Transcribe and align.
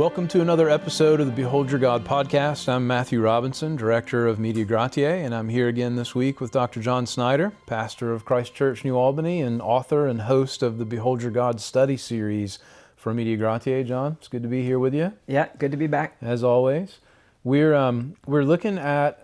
Welcome 0.00 0.28
to 0.28 0.40
another 0.40 0.70
episode 0.70 1.20
of 1.20 1.26
the 1.26 1.32
Behold 1.32 1.70
Your 1.70 1.78
God 1.78 2.06
podcast. 2.06 2.70
I'm 2.70 2.86
Matthew 2.86 3.20
Robinson, 3.20 3.76
Director 3.76 4.26
of 4.26 4.38
Media 4.38 4.64
Gratiae, 4.64 5.22
and 5.26 5.34
I'm 5.34 5.50
here 5.50 5.68
again 5.68 5.96
this 5.96 6.14
week 6.14 6.40
with 6.40 6.52
Dr. 6.52 6.80
John 6.80 7.04
Snyder, 7.04 7.52
pastor 7.66 8.14
of 8.14 8.24
Christ 8.24 8.54
Church 8.54 8.82
New 8.82 8.96
Albany 8.96 9.42
and 9.42 9.60
author 9.60 10.06
and 10.06 10.22
host 10.22 10.62
of 10.62 10.78
the 10.78 10.86
Behold 10.86 11.20
Your 11.20 11.30
God 11.30 11.60
study 11.60 11.98
series 11.98 12.58
for 12.96 13.12
Media 13.12 13.36
Gratiae. 13.36 13.86
John, 13.86 14.16
it's 14.18 14.28
good 14.28 14.42
to 14.42 14.48
be 14.48 14.62
here 14.62 14.78
with 14.78 14.94
you. 14.94 15.12
Yeah, 15.26 15.48
good 15.58 15.70
to 15.70 15.76
be 15.76 15.86
back. 15.86 16.16
As 16.22 16.42
always. 16.42 17.00
We're, 17.44 17.74
um, 17.74 18.16
we're 18.26 18.44
looking 18.44 18.78
at 18.78 19.22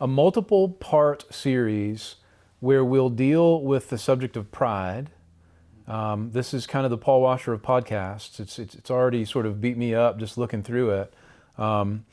a 0.00 0.06
multiple 0.06 0.68
part 0.68 1.24
series 1.34 2.14
where 2.60 2.84
we'll 2.84 3.10
deal 3.10 3.60
with 3.60 3.90
the 3.90 3.98
subject 3.98 4.36
of 4.36 4.52
pride 4.52 5.10
um, 5.86 6.30
this 6.32 6.54
is 6.54 6.66
kind 6.66 6.84
of 6.84 6.90
the 6.90 6.98
Paul 6.98 7.20
Washer 7.20 7.52
of 7.52 7.62
podcasts. 7.62 8.40
It's, 8.40 8.58
it's, 8.58 8.74
it's, 8.74 8.90
already 8.90 9.24
sort 9.24 9.44
of 9.44 9.60
beat 9.60 9.76
me 9.76 9.94
up 9.94 10.18
just 10.18 10.38
looking 10.38 10.62
through 10.62 10.90
it. 10.90 11.14
Um, 11.58 12.06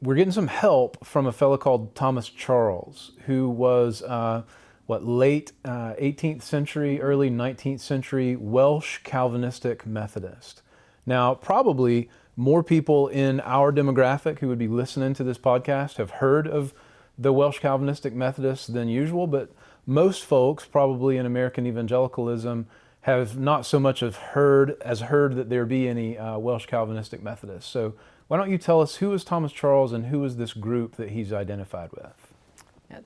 we're 0.00 0.14
getting 0.14 0.32
some 0.32 0.46
help 0.46 1.04
from 1.04 1.26
a 1.26 1.32
fellow 1.32 1.56
called 1.56 1.94
Thomas 1.94 2.28
Charles, 2.28 3.12
who 3.26 3.48
was 3.48 4.02
uh, 4.02 4.42
what 4.86 5.04
late 5.04 5.52
uh, 5.64 5.94
18th 5.94 6.42
century, 6.42 7.00
early 7.00 7.30
19th 7.30 7.80
century 7.80 8.36
Welsh 8.36 8.98
Calvinistic 8.98 9.84
Methodist. 9.84 10.62
Now, 11.04 11.34
probably 11.34 12.08
more 12.36 12.62
people 12.62 13.08
in 13.08 13.40
our 13.40 13.72
demographic 13.72 14.38
who 14.38 14.48
would 14.48 14.58
be 14.58 14.68
listening 14.68 15.14
to 15.14 15.24
this 15.24 15.38
podcast 15.38 15.96
have 15.96 16.10
heard 16.10 16.46
of 16.46 16.72
the 17.18 17.32
Welsh 17.32 17.58
Calvinistic 17.58 18.14
Methodists 18.14 18.66
than 18.66 18.88
usual, 18.88 19.26
but 19.26 19.50
most 19.86 20.24
folks, 20.24 20.64
probably 20.64 21.16
in 21.16 21.26
American 21.26 21.66
evangelicalism, 21.66 22.66
have 23.02 23.36
not 23.36 23.66
so 23.66 23.78
much 23.78 24.02
as 24.02 24.16
heard 24.16 24.80
as 24.82 25.00
heard 25.00 25.34
that 25.36 25.48
there 25.48 25.66
be 25.66 25.88
any 25.88 26.16
uh, 26.16 26.38
Welsh 26.38 26.66
Calvinistic 26.66 27.22
Methodists. 27.22 27.70
So 27.70 27.94
why 28.28 28.36
don't 28.36 28.50
you 28.50 28.58
tell 28.58 28.80
us 28.80 28.96
who 28.96 29.12
is 29.12 29.24
Thomas 29.24 29.52
Charles 29.52 29.92
and 29.92 30.06
who 30.06 30.24
is 30.24 30.36
this 30.36 30.52
group 30.52 30.96
that 30.96 31.10
he's 31.10 31.32
identified 31.32 31.90
with? 31.92 32.32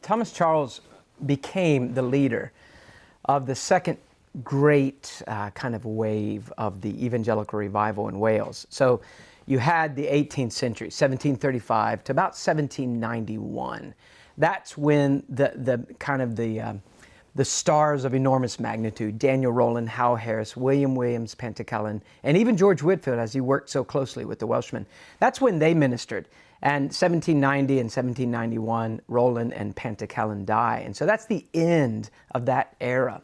Thomas 0.02 0.32
Charles 0.32 0.80
became 1.24 1.94
the 1.94 2.02
leader 2.02 2.52
of 3.24 3.46
the 3.46 3.54
second 3.54 3.98
great 4.44 5.22
uh, 5.26 5.50
kind 5.50 5.74
of 5.74 5.84
wave 5.84 6.52
of 6.58 6.80
the 6.80 7.04
evangelical 7.04 7.58
revival 7.58 8.08
in 8.08 8.18
Wales. 8.18 8.66
So 8.68 9.00
you 9.46 9.58
had 9.58 9.96
the 9.96 10.06
18th 10.06 10.52
century, 10.52 10.86
1735 10.86 12.04
to 12.04 12.12
about 12.12 12.34
1791. 12.34 13.94
That's 14.38 14.76
when 14.76 15.22
the, 15.28 15.52
the 15.54 15.94
kind 15.98 16.20
of 16.20 16.36
the 16.36 16.60
um, 16.60 16.82
the 17.36 17.44
stars 17.44 18.04
of 18.06 18.14
enormous 18.14 18.58
magnitude 18.58 19.18
Daniel 19.18 19.52
Rowland, 19.52 19.90
Howell 19.90 20.16
Harris, 20.16 20.56
William 20.56 20.94
Williams 20.94 21.34
Pantycelyn, 21.34 22.00
and 22.22 22.36
even 22.36 22.56
George 22.56 22.82
Whitefield 22.82 23.18
as 23.18 23.34
he 23.34 23.40
worked 23.42 23.68
so 23.68 23.84
closely 23.84 24.24
with 24.24 24.38
the 24.38 24.46
Welshmen. 24.46 24.86
That's 25.20 25.40
when 25.40 25.58
they 25.58 25.74
ministered. 25.74 26.28
And 26.62 26.84
1790 26.84 27.74
and 27.74 27.90
1791, 27.90 29.02
Rowland 29.08 29.52
and 29.52 29.76
Pantycelyn 29.76 30.46
die. 30.46 30.82
And 30.84 30.96
so 30.96 31.04
that's 31.04 31.26
the 31.26 31.44
end 31.52 32.08
of 32.34 32.46
that 32.46 32.74
era. 32.80 33.20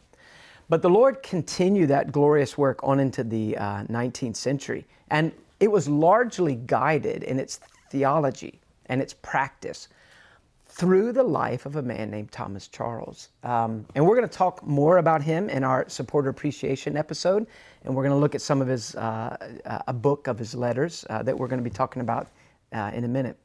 But 0.68 0.82
the 0.82 0.90
Lord 0.90 1.22
continued 1.22 1.88
that 1.88 2.12
glorious 2.12 2.58
work 2.58 2.80
on 2.82 3.00
into 3.00 3.24
the 3.24 3.56
uh, 3.56 3.84
19th 3.84 4.36
century. 4.36 4.86
And 5.10 5.32
it 5.58 5.70
was 5.70 5.88
largely 5.88 6.56
guided 6.56 7.22
in 7.22 7.40
its 7.40 7.60
theology 7.90 8.60
and 8.86 9.00
its 9.00 9.14
practice 9.14 9.88
through 10.72 11.12
the 11.12 11.22
life 11.22 11.66
of 11.66 11.76
a 11.76 11.82
man 11.82 12.10
named 12.10 12.32
Thomas 12.32 12.66
Charles. 12.66 13.28
Um, 13.42 13.84
and 13.94 14.06
we're 14.06 14.16
going 14.16 14.28
to 14.28 14.36
talk 14.36 14.66
more 14.66 14.96
about 14.96 15.20
him 15.20 15.50
in 15.50 15.64
our 15.64 15.86
supporter 15.86 16.30
appreciation 16.30 16.96
episode. 16.96 17.46
And 17.84 17.94
we're 17.94 18.02
going 18.02 18.14
to 18.14 18.18
look 18.18 18.34
at 18.34 18.40
some 18.40 18.62
of 18.62 18.68
his, 18.68 18.94
uh, 18.94 19.36
a 19.86 19.92
book 19.92 20.28
of 20.28 20.38
his 20.38 20.54
letters 20.54 21.04
uh, 21.10 21.22
that 21.24 21.38
we're 21.38 21.46
going 21.46 21.62
to 21.62 21.68
be 21.68 21.74
talking 21.74 22.00
about 22.00 22.28
uh, 22.72 22.90
in 22.94 23.04
a 23.04 23.08
minute. 23.08 23.36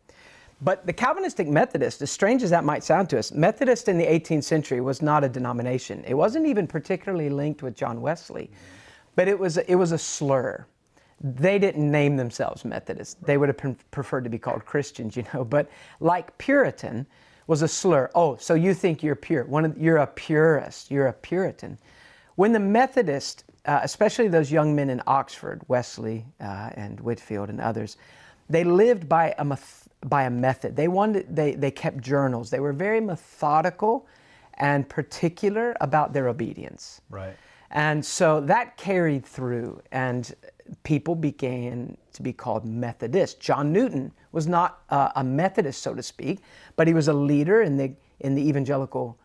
But 0.61 0.85
the 0.85 0.93
Calvinistic 0.93 1.49
Methodist, 1.49 2.01
as 2.01 2.09
strange 2.09 2.43
as 2.43 2.49
that 2.51 2.63
might 2.63 2.81
sound 2.81 3.09
to 3.09 3.19
us, 3.19 3.33
Methodist 3.33 3.89
in 3.89 3.97
the 3.97 4.05
18th 4.05 4.45
century 4.45 4.79
was 4.79 5.01
not 5.01 5.25
a 5.25 5.29
denomination. 5.29 6.05
It 6.07 6.13
wasn't 6.13 6.47
even 6.47 6.65
particularly 6.65 7.29
linked 7.29 7.61
with 7.61 7.75
John 7.75 7.99
Wesley, 7.99 8.49
but 9.15 9.27
it 9.27 9.37
was, 9.37 9.57
it 9.57 9.75
was 9.75 9.91
a 9.91 9.97
slur 9.97 10.65
they 11.19 11.57
didn't 11.57 11.89
name 11.89 12.15
themselves 12.15 12.63
Methodists. 12.63 13.15
They 13.21 13.37
would 13.37 13.49
have 13.49 13.91
preferred 13.91 14.23
to 14.23 14.29
be 14.29 14.37
called 14.37 14.65
Christians, 14.65 15.15
you 15.15 15.23
know. 15.33 15.43
But 15.43 15.69
like 15.99 16.37
Puritan 16.37 17.07
was 17.47 17.61
a 17.61 17.67
slur. 17.67 18.11
Oh, 18.13 18.35
so 18.35 18.53
you 18.53 18.73
think 18.73 19.01
you're 19.01 19.15
pure? 19.15 19.45
One 19.45 19.65
of, 19.65 19.77
you're 19.77 19.97
a 19.97 20.07
purist. 20.07 20.91
You're 20.91 21.07
a 21.07 21.13
Puritan. 21.13 21.77
When 22.35 22.51
the 22.51 22.59
Methodists, 22.59 23.43
uh, 23.65 23.79
especially 23.81 24.27
those 24.27 24.51
young 24.51 24.75
men 24.75 24.89
in 24.89 25.01
Oxford, 25.07 25.61
Wesley 25.67 26.25
uh, 26.39 26.69
and 26.75 26.99
Whitefield 26.99 27.49
and 27.49 27.59
others, 27.59 27.97
they 28.49 28.63
lived 28.63 29.09
by 29.09 29.33
a 29.37 29.57
by 30.05 30.23
a 30.23 30.29
method. 30.29 30.75
They 30.75 30.87
wanted 30.87 31.35
they 31.35 31.55
they 31.55 31.71
kept 31.71 31.99
journals. 31.99 32.49
They 32.49 32.59
were 32.59 32.73
very 32.73 33.01
methodical 33.01 34.07
and 34.55 34.87
particular 34.87 35.75
about 35.81 36.13
their 36.13 36.27
obedience. 36.29 37.01
Right. 37.09 37.35
And 37.71 38.05
so 38.05 38.39
that 38.41 38.77
carried 38.77 39.25
through, 39.25 39.81
and 39.91 40.33
people 40.83 41.15
began 41.15 41.97
to 42.13 42.21
be 42.21 42.33
called 42.33 42.65
Methodists. 42.65 43.39
John 43.39 43.71
Newton 43.71 44.11
was 44.31 44.47
not 44.47 44.81
uh, 44.89 45.11
a 45.15 45.23
Methodist, 45.23 45.81
so 45.81 45.93
to 45.93 46.03
speak, 46.03 46.39
but 46.75 46.87
he 46.87 46.93
was 46.93 47.07
a 47.07 47.13
leader 47.13 47.61
in 47.61 47.77
the, 47.77 47.93
in 48.19 48.35
the 48.35 48.47
evangelical 48.47 49.17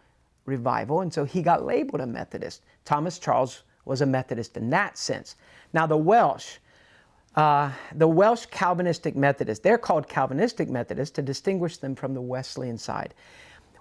revival, 0.45 1.01
and 1.01 1.13
so 1.13 1.25
he 1.25 1.43
got 1.43 1.65
labeled 1.65 2.01
a 2.01 2.07
Methodist. 2.07 2.63
Thomas 2.85 3.19
Charles 3.19 3.63
was 3.85 4.01
a 4.01 4.07
Methodist 4.07 4.57
in 4.57 4.71
that 4.71 4.99
sense. 4.99 5.37
Now, 5.73 5.87
the 5.87 5.97
Welsh, 5.97 6.59
uh, 7.35 7.73
the 7.95 8.09
Welsh 8.09 8.47
Calvinistic 8.47 9.17
Methodists, 9.17 9.63
they're 9.63 9.79
called 9.79 10.09
Calvinistic 10.09 10.69
Methodists 10.69 11.15
to 11.15 11.23
distinguish 11.23 11.79
them 11.79 11.95
from 11.95 12.15
the 12.15 12.21
Wesleyan 12.21 12.79
side. 12.79 13.15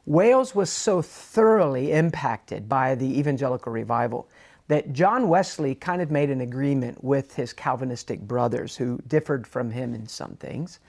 Wales 0.05 0.55
was 0.55 0.69
so 0.71 1.01
thoroughly 1.01 1.91
impacted 1.91 2.67
by 2.67 2.95
the 2.95 3.19
evangelical 3.19 3.71
revival 3.71 4.27
that 4.71 4.93
John 4.93 5.27
Wesley 5.27 5.75
kind 5.75 6.01
of 6.01 6.11
made 6.11 6.29
an 6.29 6.39
agreement 6.39 7.03
with 7.03 7.35
his 7.35 7.51
Calvinistic 7.51 8.21
brothers 8.21 8.73
who 8.73 8.97
differed 9.05 9.45
from 9.45 9.69
him 9.69 9.93
in 9.93 10.07
some 10.07 10.37
things. 10.37 10.79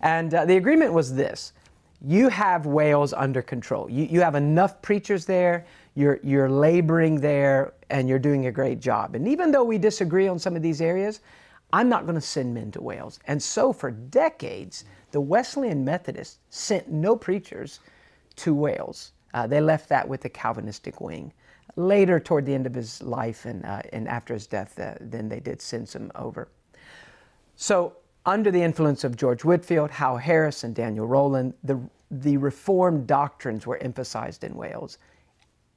And 0.00 0.32
uh, 0.32 0.46
the 0.46 0.56
agreement 0.56 0.94
was 0.94 1.14
this 1.14 1.52
you 2.02 2.30
have 2.30 2.64
Wales 2.64 3.12
under 3.12 3.42
control. 3.42 3.90
You, 3.90 4.04
you 4.06 4.22
have 4.22 4.36
enough 4.36 4.80
preachers 4.80 5.26
there, 5.26 5.66
you're, 5.94 6.18
you're 6.22 6.48
laboring 6.48 7.20
there, 7.20 7.74
and 7.90 8.08
you're 8.08 8.18
doing 8.18 8.46
a 8.46 8.50
great 8.50 8.80
job. 8.80 9.14
And 9.14 9.28
even 9.28 9.52
though 9.52 9.64
we 9.64 9.76
disagree 9.76 10.26
on 10.26 10.38
some 10.38 10.56
of 10.56 10.62
these 10.62 10.80
areas, 10.80 11.20
I'm 11.74 11.90
not 11.90 12.04
going 12.04 12.14
to 12.14 12.22
send 12.22 12.54
men 12.54 12.70
to 12.70 12.80
Wales. 12.80 13.20
And 13.26 13.42
so 13.42 13.70
for 13.70 13.90
decades, 13.90 14.86
the 15.10 15.20
Wesleyan 15.20 15.84
Methodists 15.84 16.38
sent 16.48 16.90
no 16.90 17.16
preachers 17.16 17.80
to 18.36 18.54
Wales. 18.54 19.12
Uh, 19.34 19.46
they 19.46 19.60
left 19.60 19.90
that 19.90 20.08
with 20.08 20.22
the 20.22 20.30
Calvinistic 20.30 21.02
wing 21.02 21.34
later 21.76 22.20
toward 22.20 22.46
the 22.46 22.54
end 22.54 22.66
of 22.66 22.74
his 22.74 23.02
life 23.02 23.44
and, 23.44 23.64
uh, 23.64 23.82
and 23.92 24.08
after 24.08 24.34
his 24.34 24.46
death, 24.46 24.78
uh, 24.78 24.94
then 25.00 25.28
they 25.28 25.40
did 25.40 25.60
send 25.62 25.88
him 25.88 26.10
over. 26.14 26.48
So, 27.56 27.96
under 28.26 28.50
the 28.50 28.62
influence 28.62 29.02
of 29.02 29.16
George 29.16 29.44
Whitefield, 29.44 29.90
Howell 29.90 30.18
Harris, 30.18 30.62
and 30.64 30.74
Daniel 30.74 31.06
Rowland, 31.06 31.54
the, 31.64 31.80
the 32.10 32.36
Reformed 32.36 33.06
doctrines 33.06 33.66
were 33.66 33.78
emphasized 33.78 34.44
in 34.44 34.54
Wales 34.54 34.98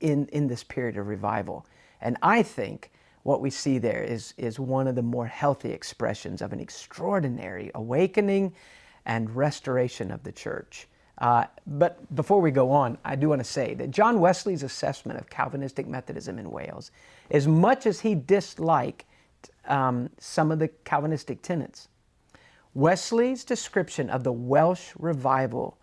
in, 0.01 0.27
in 0.27 0.47
this 0.47 0.63
period 0.63 0.97
of 0.97 1.07
revival. 1.07 1.65
And 2.01 2.17
I 2.21 2.43
think 2.43 2.91
what 3.23 3.39
we 3.39 3.49
see 3.49 3.77
there 3.77 4.03
is, 4.03 4.33
is 4.37 4.59
one 4.59 4.87
of 4.87 4.95
the 4.95 5.01
more 5.01 5.25
healthy 5.25 5.71
expressions 5.71 6.41
of 6.41 6.51
an 6.51 6.59
extraordinary 6.59 7.71
awakening 7.75 8.53
and 9.05 9.33
restoration 9.33 10.11
of 10.11 10.23
the 10.23 10.31
church. 10.31 10.87
Uh, 11.19 11.45
but 11.67 12.15
before 12.15 12.41
we 12.41 12.51
go 12.51 12.71
on, 12.71 12.97
I 13.05 13.15
do 13.15 13.29
want 13.29 13.39
to 13.39 13.45
say 13.49 13.75
that 13.75 13.91
John 13.91 14.19
Wesley's 14.19 14.63
assessment 14.63 15.19
of 15.19 15.29
Calvinistic 15.29 15.87
Methodism 15.87 16.39
in 16.39 16.49
Wales, 16.49 16.91
as 17.29 17.47
much 17.47 17.85
as 17.85 17.99
he 17.99 18.15
disliked 18.15 19.05
um, 19.67 20.09
some 20.17 20.51
of 20.51 20.59
the 20.59 20.67
Calvinistic 20.67 21.41
tenets, 21.41 21.87
Wesley's 22.73 23.43
description 23.43 24.09
of 24.09 24.23
the 24.23 24.31
Welsh 24.31 24.91
revival 24.97 25.77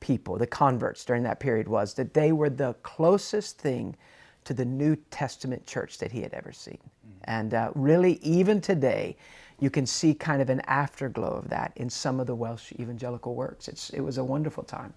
people, 0.00 0.36
the 0.36 0.46
converts 0.46 1.04
during 1.04 1.22
that 1.22 1.38
period, 1.38 1.68
was 1.68 1.94
that 1.94 2.12
they 2.12 2.32
were 2.32 2.50
the 2.50 2.74
closest 2.82 3.58
thing 3.58 3.96
to 4.44 4.52
the 4.52 4.64
New 4.64 4.96
Testament 5.10 5.64
church 5.66 5.98
that 5.98 6.10
he 6.10 6.20
had 6.20 6.34
ever 6.34 6.50
seen. 6.50 6.78
Mm-hmm. 6.78 7.18
And 7.24 7.54
uh, 7.54 7.70
really, 7.76 8.14
even 8.22 8.60
today, 8.60 9.16
you 9.62 9.70
can 9.70 9.86
see 9.86 10.12
kind 10.12 10.42
of 10.42 10.50
an 10.50 10.60
afterglow 10.66 11.30
of 11.30 11.48
that 11.48 11.72
in 11.76 11.88
some 11.88 12.18
of 12.18 12.26
the 12.26 12.34
Welsh 12.34 12.72
evangelical 12.80 13.36
works. 13.36 13.68
It's, 13.68 13.90
it 13.90 14.00
was 14.00 14.18
a 14.18 14.24
wonderful 14.24 14.64
time. 14.64 14.92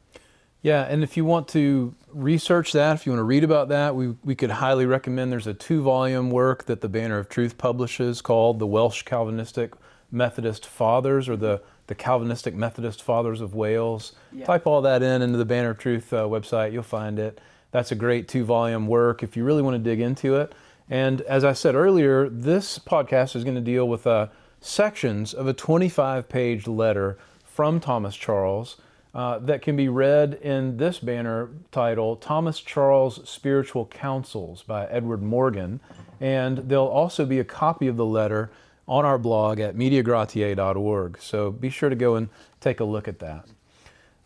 Yeah, 0.63 0.85
and 0.85 1.03
if 1.03 1.15
you 1.15 1.23
want 1.23 1.47
to 1.49 1.93
research 2.11 2.71
that, 2.71 2.95
if 2.95 3.05
you 3.05 3.11
want 3.11 3.19
to 3.19 3.25
read 3.25 3.43
about 3.43 3.69
that, 3.69 3.95
we, 3.95 4.15
we 4.23 4.33
could 4.33 4.49
highly 4.49 4.87
recommend 4.87 5.31
there's 5.31 5.45
a 5.45 5.53
two 5.53 5.83
volume 5.83 6.31
work 6.31 6.65
that 6.65 6.81
the 6.81 6.89
Banner 6.89 7.19
of 7.19 7.29
Truth 7.29 7.59
publishes 7.59 8.23
called 8.23 8.57
The 8.57 8.65
Welsh 8.65 9.03
Calvinistic 9.03 9.73
Methodist 10.11 10.65
Fathers 10.65 11.29
or 11.29 11.35
the, 11.35 11.61
the 11.85 11.93
Calvinistic 11.93 12.55
Methodist 12.55 13.03
Fathers 13.03 13.41
of 13.41 13.53
Wales. 13.53 14.13
Yeah. 14.31 14.45
Type 14.45 14.65
all 14.65 14.81
that 14.81 15.03
in 15.03 15.21
into 15.21 15.37
the 15.37 15.45
Banner 15.45 15.69
of 15.69 15.77
Truth 15.77 16.11
uh, 16.11 16.23
website, 16.23 16.73
you'll 16.73 16.81
find 16.81 17.19
it. 17.19 17.39
That's 17.69 17.91
a 17.91 17.95
great 17.95 18.27
two 18.27 18.43
volume 18.43 18.87
work 18.87 19.21
if 19.21 19.37
you 19.37 19.43
really 19.43 19.61
want 19.61 19.75
to 19.75 19.89
dig 19.89 19.99
into 19.99 20.37
it. 20.37 20.55
And 20.89 21.21
as 21.21 21.43
I 21.43 21.53
said 21.53 21.75
earlier, 21.75 22.29
this 22.29 22.79
podcast 22.79 23.35
is 23.35 23.43
going 23.43 23.55
to 23.55 23.61
deal 23.61 23.87
with 23.87 24.07
uh, 24.07 24.29
sections 24.65 25.33
of 25.33 25.47
a 25.47 25.53
25 25.53 26.27
page 26.27 26.67
letter 26.67 27.17
from 27.43 27.79
Thomas 27.79 28.15
Charles 28.15 28.77
uh, 29.13 29.39
that 29.39 29.61
can 29.61 29.75
be 29.75 29.87
read 29.87 30.33
in 30.41 30.77
this 30.77 30.99
banner 30.99 31.49
title 31.71 32.15
Thomas 32.15 32.59
Charles 32.59 33.21
Spiritual 33.29 33.85
Counsels 33.85 34.63
by 34.63 34.85
Edward 34.87 35.21
Morgan. 35.21 35.79
And 36.19 36.57
there'll 36.57 36.87
also 36.87 37.25
be 37.25 37.39
a 37.39 37.43
copy 37.43 37.87
of 37.87 37.95
the 37.95 38.05
letter 38.05 38.51
on 38.87 39.05
our 39.05 39.17
blog 39.17 39.59
at 39.59 39.75
mediagratiae.org. 39.75 41.21
So 41.21 41.51
be 41.51 41.69
sure 41.69 41.89
to 41.89 41.95
go 41.95 42.15
and 42.15 42.29
take 42.59 42.79
a 42.79 42.83
look 42.83 43.07
at 43.07 43.19
that. 43.19 43.47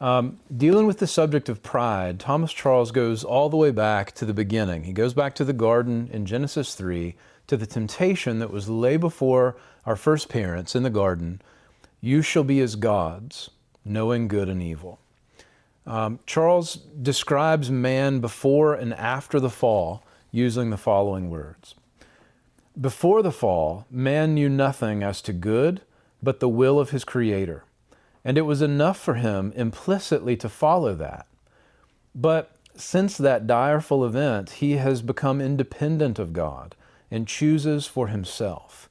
Um, 0.02 0.40
dealing 0.56 0.88
with 0.88 1.00
the 1.00 1.08
subject 1.08 1.50
of 1.50 1.62
pride, 1.62 2.20
Thomas 2.20 2.54
Charles 2.54 2.92
goes 2.92 3.26
all 3.26 3.50
the 3.50 3.58
way 3.58 3.72
back 3.72 4.14
to 4.14 4.26
the 4.26 4.34
beginning. 4.34 4.86
He 4.86 4.94
goes 4.94 5.14
back 5.14 5.36
to 5.36 5.44
the 5.44 5.54
garden 5.54 6.10
in 6.14 6.26
Genesis 6.26 6.74
3 6.76 7.16
to 7.48 7.58
the 7.58 7.66
temptation 7.66 8.40
that 8.40 8.52
was 8.52 8.70
lay 8.70 8.96
before 8.96 9.58
our 9.90 9.96
first 9.96 10.30
parents 10.30 10.76
in 10.76 10.84
the 10.84 10.90
garden 10.92 11.42
You 12.00 12.22
shall 12.22 12.44
be 12.44 12.60
as 12.62 12.76
gods, 12.76 13.50
knowing 13.84 14.28
good 14.28 14.48
and 14.48 14.62
evil. 14.62 15.00
Um, 15.88 16.20
Charles 16.28 16.76
describes 16.76 17.72
man 17.72 18.20
before 18.20 18.76
and 18.76 18.94
after 18.94 19.40
the 19.40 19.50
fall 19.50 20.04
using 20.32 20.70
the 20.70 20.78
following 20.78 21.32
words 21.32 21.74
Before 22.80 23.24
the 23.24 23.32
fall, 23.32 23.88
man 23.90 24.36
knew 24.36 24.48
nothing 24.48 25.02
as 25.02 25.24
to 25.24 25.34
good 25.34 25.82
but 26.22 26.40
the 26.40 26.50
will 26.50 26.80
of 26.80 26.92
his 26.92 27.04
Creator 27.04 27.64
and 28.24 28.38
it 28.38 28.42
was 28.42 28.62
enough 28.62 29.00
for 29.00 29.16
him 29.16 29.52
implicitly 29.56 30.36
to 30.38 30.50
follow 30.50 30.94
that. 30.94 31.26
But 32.14 32.52
since 32.76 33.18
that 33.18 33.48
direful 33.48 34.06
event, 34.06 34.52
he 34.52 34.74
has 34.74 35.02
become 35.02 35.42
independent 35.42 36.20
of 36.20 36.34
God 36.34 36.76
and 37.10 37.28
chooses 37.28 37.88
for 37.88 38.10
himself. 38.10 38.89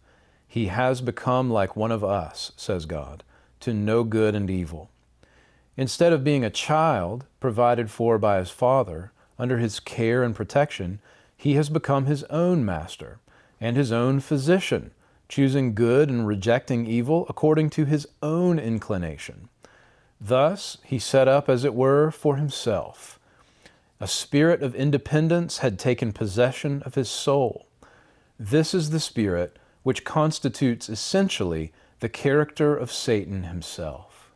He 0.49 0.67
has 0.67 1.01
become 1.01 1.51
like 1.51 1.77
one 1.77 1.93
of 1.93 2.03
us, 2.03 2.53
says 2.57 2.87
God, 2.87 3.23
to 3.61 3.75
know 3.75 4.03
good 4.03 4.35
and 4.35 4.49
evil. 4.49 4.91
Instead 5.77 6.13
of 6.13 6.25
being 6.25 6.45
a 6.45 6.51
child 6.51 7.27
provided 7.39 7.91
for 7.91 8.19
by 8.19 8.39
his 8.39 8.51
father, 8.51 9.13
under 9.39 9.59
his 9.59 9.79
care 9.79 10.25
and 10.25 10.35
protection, 10.35 10.99
he 11.37 11.55
has 11.55 11.69
become 11.69 12.07
his 12.07 12.25
own 12.25 12.65
master 12.65 13.21
and 13.61 13.77
his 13.77 13.93
own 13.93 14.19
physician 14.19 14.91
choosing 15.29 15.75
good 15.75 16.09
and 16.09 16.27
rejecting 16.27 16.87
evil 16.87 17.27
according 17.29 17.71
to 17.71 17.85
his 17.85 18.09
own 18.23 18.59
inclination. 18.59 19.49
Thus, 20.21 20.79
he 20.85 20.99
set 20.99 21.29
up, 21.29 21.49
as 21.49 21.65
it 21.65 21.75
were, 21.75 22.11
for 22.11 22.37
himself. 22.37 23.21
A 24.01 24.09
spirit 24.09 24.63
of 24.63 24.75
independence 24.75 25.59
had 25.59 25.79
taken 25.79 26.13
possession 26.13 26.83
of 26.85 26.95
his 26.95 27.11
soul. 27.11 27.67
This 28.39 28.73
is 28.73 28.91
the 28.91 29.01
spirit 29.01 29.58
which 29.89 30.05
constitutes 30.05 30.91
essentially 30.91 31.73
the 32.01 32.11
character 32.11 32.77
of 32.77 32.93
Satan 32.93 33.45
himself. 33.45 34.31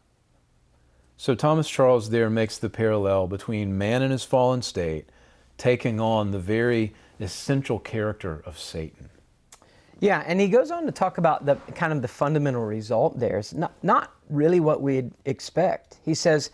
So, 1.18 1.34
Thomas 1.34 1.68
Charles 1.68 2.08
there 2.08 2.30
makes 2.30 2.56
the 2.56 2.70
parallel 2.70 3.26
between 3.26 3.76
man 3.76 4.00
in 4.00 4.10
his 4.10 4.24
fallen 4.24 4.62
state 4.62 5.10
taking 5.58 6.00
on 6.00 6.30
the 6.30 6.38
very 6.38 6.94
essential 7.20 7.78
character 7.78 8.42
of 8.46 8.58
Satan. 8.58 9.10
Yeah, 10.00 10.24
and 10.26 10.40
he 10.40 10.48
goes 10.48 10.70
on 10.70 10.86
to 10.86 10.90
talk 10.90 11.18
about 11.18 11.44
the 11.44 11.56
kind 11.74 11.92
of 11.92 12.00
the 12.00 12.08
fundamental 12.08 12.64
result 12.64 13.18
there. 13.18 13.36
It's 13.36 13.52
not, 13.52 13.74
not 13.82 14.14
really 14.30 14.58
what 14.58 14.80
we'd 14.80 15.10
expect. 15.26 15.98
He 16.02 16.14
says, 16.14 16.50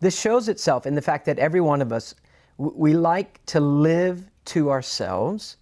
this 0.00 0.20
shows 0.20 0.48
itself 0.48 0.86
in 0.86 0.96
the 0.96 1.02
fact 1.02 1.24
that 1.26 1.38
every 1.38 1.60
one 1.60 1.80
of 1.80 1.92
us, 1.92 2.16
we 2.58 2.94
like 2.94 3.46
to 3.46 3.60
live 3.60 4.28
to 4.46 4.72
ourselves 4.72 5.56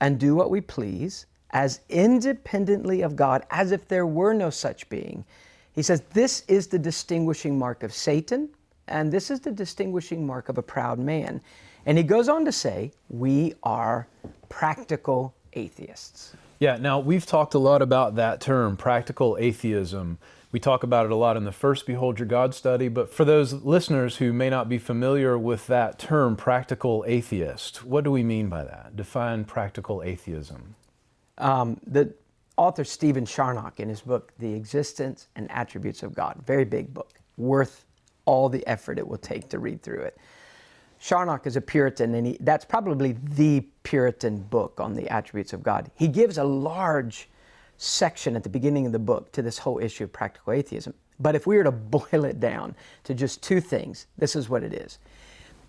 and 0.00 0.20
do 0.20 0.36
what 0.36 0.50
we 0.50 0.60
please 0.60 1.26
as 1.50 1.80
independently 1.88 3.02
of 3.02 3.16
God 3.16 3.44
as 3.50 3.72
if 3.72 3.88
there 3.88 4.06
were 4.06 4.32
no 4.32 4.50
such 4.50 4.88
being. 4.88 5.24
He 5.72 5.82
says, 5.82 6.02
this 6.12 6.44
is 6.48 6.66
the 6.66 6.78
distinguishing 6.78 7.58
mark 7.58 7.82
of 7.82 7.92
Satan, 7.92 8.48
and 8.88 9.12
this 9.12 9.30
is 9.30 9.40
the 9.40 9.52
distinguishing 9.52 10.26
mark 10.26 10.48
of 10.48 10.58
a 10.58 10.62
proud 10.62 10.98
man. 10.98 11.40
And 11.86 11.96
he 11.96 12.04
goes 12.04 12.28
on 12.28 12.44
to 12.44 12.52
say, 12.52 12.92
we 13.08 13.54
are 13.62 14.08
practical 14.48 15.34
atheists. 15.52 16.34
Yeah, 16.58 16.76
now 16.76 16.98
we've 16.98 17.24
talked 17.24 17.54
a 17.54 17.58
lot 17.58 17.82
about 17.82 18.16
that 18.16 18.40
term, 18.40 18.76
practical 18.76 19.36
atheism. 19.38 20.18
We 20.50 20.58
talk 20.58 20.82
about 20.82 21.06
it 21.06 21.12
a 21.12 21.16
lot 21.16 21.36
in 21.36 21.44
the 21.44 21.52
first 21.52 21.86
Behold 21.86 22.18
Your 22.18 22.26
God 22.26 22.54
study, 22.54 22.88
but 22.88 23.12
for 23.12 23.24
those 23.24 23.52
listeners 23.52 24.16
who 24.16 24.32
may 24.32 24.50
not 24.50 24.68
be 24.68 24.78
familiar 24.78 25.38
with 25.38 25.66
that 25.68 25.98
term, 25.98 26.36
practical 26.36 27.04
atheist, 27.06 27.84
what 27.84 28.02
do 28.02 28.10
we 28.10 28.22
mean 28.22 28.48
by 28.48 28.64
that? 28.64 28.96
Define 28.96 29.44
practical 29.44 30.02
atheism. 30.02 30.74
Um, 31.38 31.80
the 31.86 32.12
author 32.56 32.84
Stephen 32.84 33.24
Charnock, 33.24 33.80
in 33.80 33.88
his 33.88 34.00
book, 34.00 34.32
The 34.38 34.52
Existence 34.52 35.28
and 35.36 35.50
Attributes 35.50 36.02
of 36.02 36.14
God, 36.14 36.42
very 36.44 36.64
big 36.64 36.92
book, 36.92 37.20
worth 37.36 37.86
all 38.24 38.48
the 38.48 38.66
effort 38.66 38.98
it 38.98 39.06
will 39.06 39.18
take 39.18 39.48
to 39.50 39.58
read 39.58 39.82
through 39.82 40.02
it. 40.02 40.18
Charnock 41.00 41.46
is 41.46 41.56
a 41.56 41.60
Puritan, 41.60 42.14
and 42.14 42.26
he, 42.26 42.36
that's 42.40 42.64
probably 42.64 43.12
the 43.12 43.60
Puritan 43.84 44.38
book 44.38 44.80
on 44.80 44.94
the 44.94 45.08
attributes 45.08 45.52
of 45.52 45.62
God. 45.62 45.90
He 45.94 46.08
gives 46.08 46.38
a 46.38 46.44
large 46.44 47.28
section 47.76 48.34
at 48.34 48.42
the 48.42 48.48
beginning 48.48 48.84
of 48.86 48.92
the 48.92 48.98
book 48.98 49.30
to 49.32 49.42
this 49.42 49.58
whole 49.58 49.78
issue 49.78 50.04
of 50.04 50.12
practical 50.12 50.52
atheism. 50.52 50.92
But 51.20 51.36
if 51.36 51.46
we 51.46 51.56
were 51.56 51.64
to 51.64 51.72
boil 51.72 52.24
it 52.24 52.40
down 52.40 52.74
to 53.04 53.14
just 53.14 53.42
two 53.42 53.60
things, 53.60 54.06
this 54.18 54.34
is 54.36 54.48
what 54.48 54.62
it 54.62 54.72
is 54.72 54.98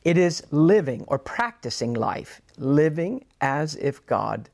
it 0.05 0.17
is 0.17 0.43
living 0.51 1.03
or 1.07 1.19
practicing 1.19 1.93
life, 1.93 2.41
living 2.57 3.25
as 3.41 3.75
if 3.75 4.05
God 4.05 4.49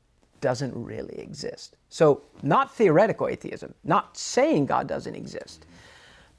doesn't 0.50 0.74
really 0.76 1.18
exist. 1.28 1.76
So, 1.90 2.22
not 2.44 2.66
theoretical 2.80 3.28
atheism, 3.28 3.74
not 3.84 4.16
saying 4.16 4.68
God 4.68 4.88
doesn't 4.88 5.16
exist 5.16 5.66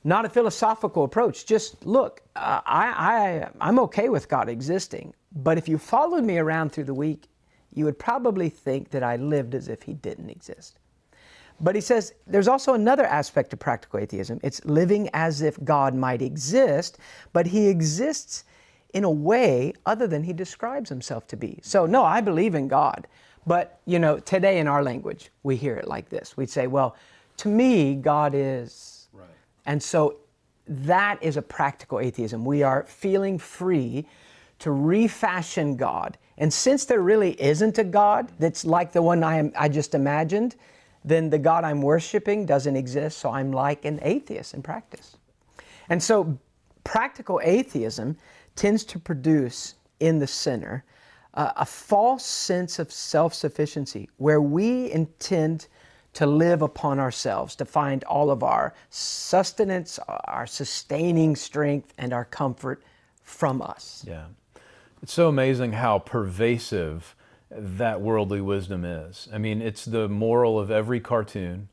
not 0.06 0.24
a 0.24 0.28
philosophical 0.28 1.02
approach. 1.02 1.46
Just 1.46 1.84
look, 1.84 2.22
uh, 2.36 2.60
I, 2.64 2.86
I, 2.86 3.48
I'm 3.60 3.80
okay 3.80 4.08
with 4.08 4.28
God 4.28 4.48
existing, 4.48 5.12
but 5.34 5.58
if 5.58 5.68
you 5.68 5.78
followed 5.78 6.22
me 6.22 6.38
around 6.38 6.70
through 6.70 6.84
the 6.84 6.94
week, 6.94 7.26
you 7.74 7.84
would 7.84 7.98
probably 7.98 8.48
think 8.48 8.90
that 8.90 9.02
I 9.02 9.16
lived 9.16 9.52
as 9.56 9.66
if 9.66 9.82
He 9.82 9.94
didn't 9.94 10.30
exist. 10.30 10.78
But 11.58 11.74
he 11.74 11.80
says 11.80 12.14
there's 12.24 12.46
also 12.46 12.74
another 12.74 13.04
aspect 13.04 13.52
of 13.52 13.58
practical 13.58 13.98
atheism. 13.98 14.38
It's 14.44 14.64
living 14.64 15.10
as 15.12 15.42
if 15.42 15.62
God 15.64 15.92
might 15.92 16.22
exist, 16.22 16.98
but 17.32 17.48
He 17.48 17.66
exists 17.66 18.44
in 18.94 19.02
a 19.02 19.10
way 19.10 19.72
other 19.86 20.06
than 20.06 20.22
He 20.22 20.32
describes 20.32 20.88
Himself 20.88 21.26
to 21.28 21.36
be. 21.36 21.58
So, 21.62 21.84
no, 21.84 22.04
I 22.04 22.20
believe 22.20 22.54
in 22.54 22.68
God. 22.68 23.08
But, 23.46 23.80
you 23.86 23.98
know, 23.98 24.18
today 24.18 24.58
in 24.58 24.66
our 24.66 24.82
language, 24.82 25.30
we 25.42 25.56
hear 25.56 25.76
it 25.76 25.86
like 25.86 26.08
this. 26.08 26.36
We'd 26.36 26.50
say, 26.50 26.66
well, 26.66 26.96
to 27.38 27.48
me, 27.48 27.94
God 27.94 28.34
is 28.34 28.96
and 29.66 29.82
so 29.82 30.18
that 30.68 31.22
is 31.22 31.36
a 31.36 31.42
practical 31.42 32.00
atheism. 32.00 32.44
We 32.44 32.62
are 32.62 32.84
feeling 32.84 33.38
free 33.38 34.06
to 34.60 34.70
refashion 34.70 35.76
God. 35.76 36.16
And 36.38 36.52
since 36.52 36.84
there 36.84 37.00
really 37.00 37.40
isn't 37.40 37.78
a 37.78 37.84
God 37.84 38.32
that's 38.38 38.64
like 38.64 38.92
the 38.92 39.02
one 39.02 39.22
I, 39.22 39.38
am, 39.38 39.52
I 39.58 39.68
just 39.68 39.94
imagined, 39.94 40.56
then 41.04 41.30
the 41.30 41.38
God 41.38 41.64
I'm 41.64 41.82
worshiping 41.82 42.46
doesn't 42.46 42.76
exist, 42.76 43.18
so 43.18 43.30
I'm 43.30 43.52
like 43.52 43.84
an 43.84 43.98
atheist 44.02 44.54
in 44.54 44.62
practice. 44.62 45.16
And 45.88 46.02
so 46.02 46.38
practical 46.84 47.40
atheism 47.44 48.16
tends 48.54 48.84
to 48.84 48.98
produce 48.98 49.74
in 50.00 50.18
the 50.18 50.26
sinner 50.26 50.84
uh, 51.36 51.52
a 51.56 51.66
false 51.66 52.24
sense 52.24 52.78
of 52.78 52.90
self 52.90 53.34
sufficiency 53.34 54.08
where 54.16 54.40
we 54.40 54.90
intend 54.90 55.66
to 56.14 56.26
live 56.26 56.62
upon 56.62 56.98
ourselves, 56.98 57.54
to 57.54 57.66
find 57.66 58.02
all 58.04 58.30
of 58.30 58.42
our 58.42 58.72
sustenance, 58.88 59.98
our 60.08 60.46
sustaining 60.46 61.36
strength, 61.36 61.92
and 61.98 62.14
our 62.14 62.24
comfort 62.24 62.82
from 63.22 63.60
us. 63.60 64.02
Yeah. 64.08 64.24
It's 65.02 65.12
so 65.12 65.28
amazing 65.28 65.72
how 65.72 65.98
pervasive 65.98 67.14
that 67.50 68.00
worldly 68.00 68.40
wisdom 68.40 68.84
is. 68.86 69.28
I 69.30 69.36
mean, 69.36 69.60
it's 69.60 69.84
the 69.84 70.08
moral 70.08 70.58
of 70.58 70.70
every 70.70 71.00
cartoon. 71.00 71.68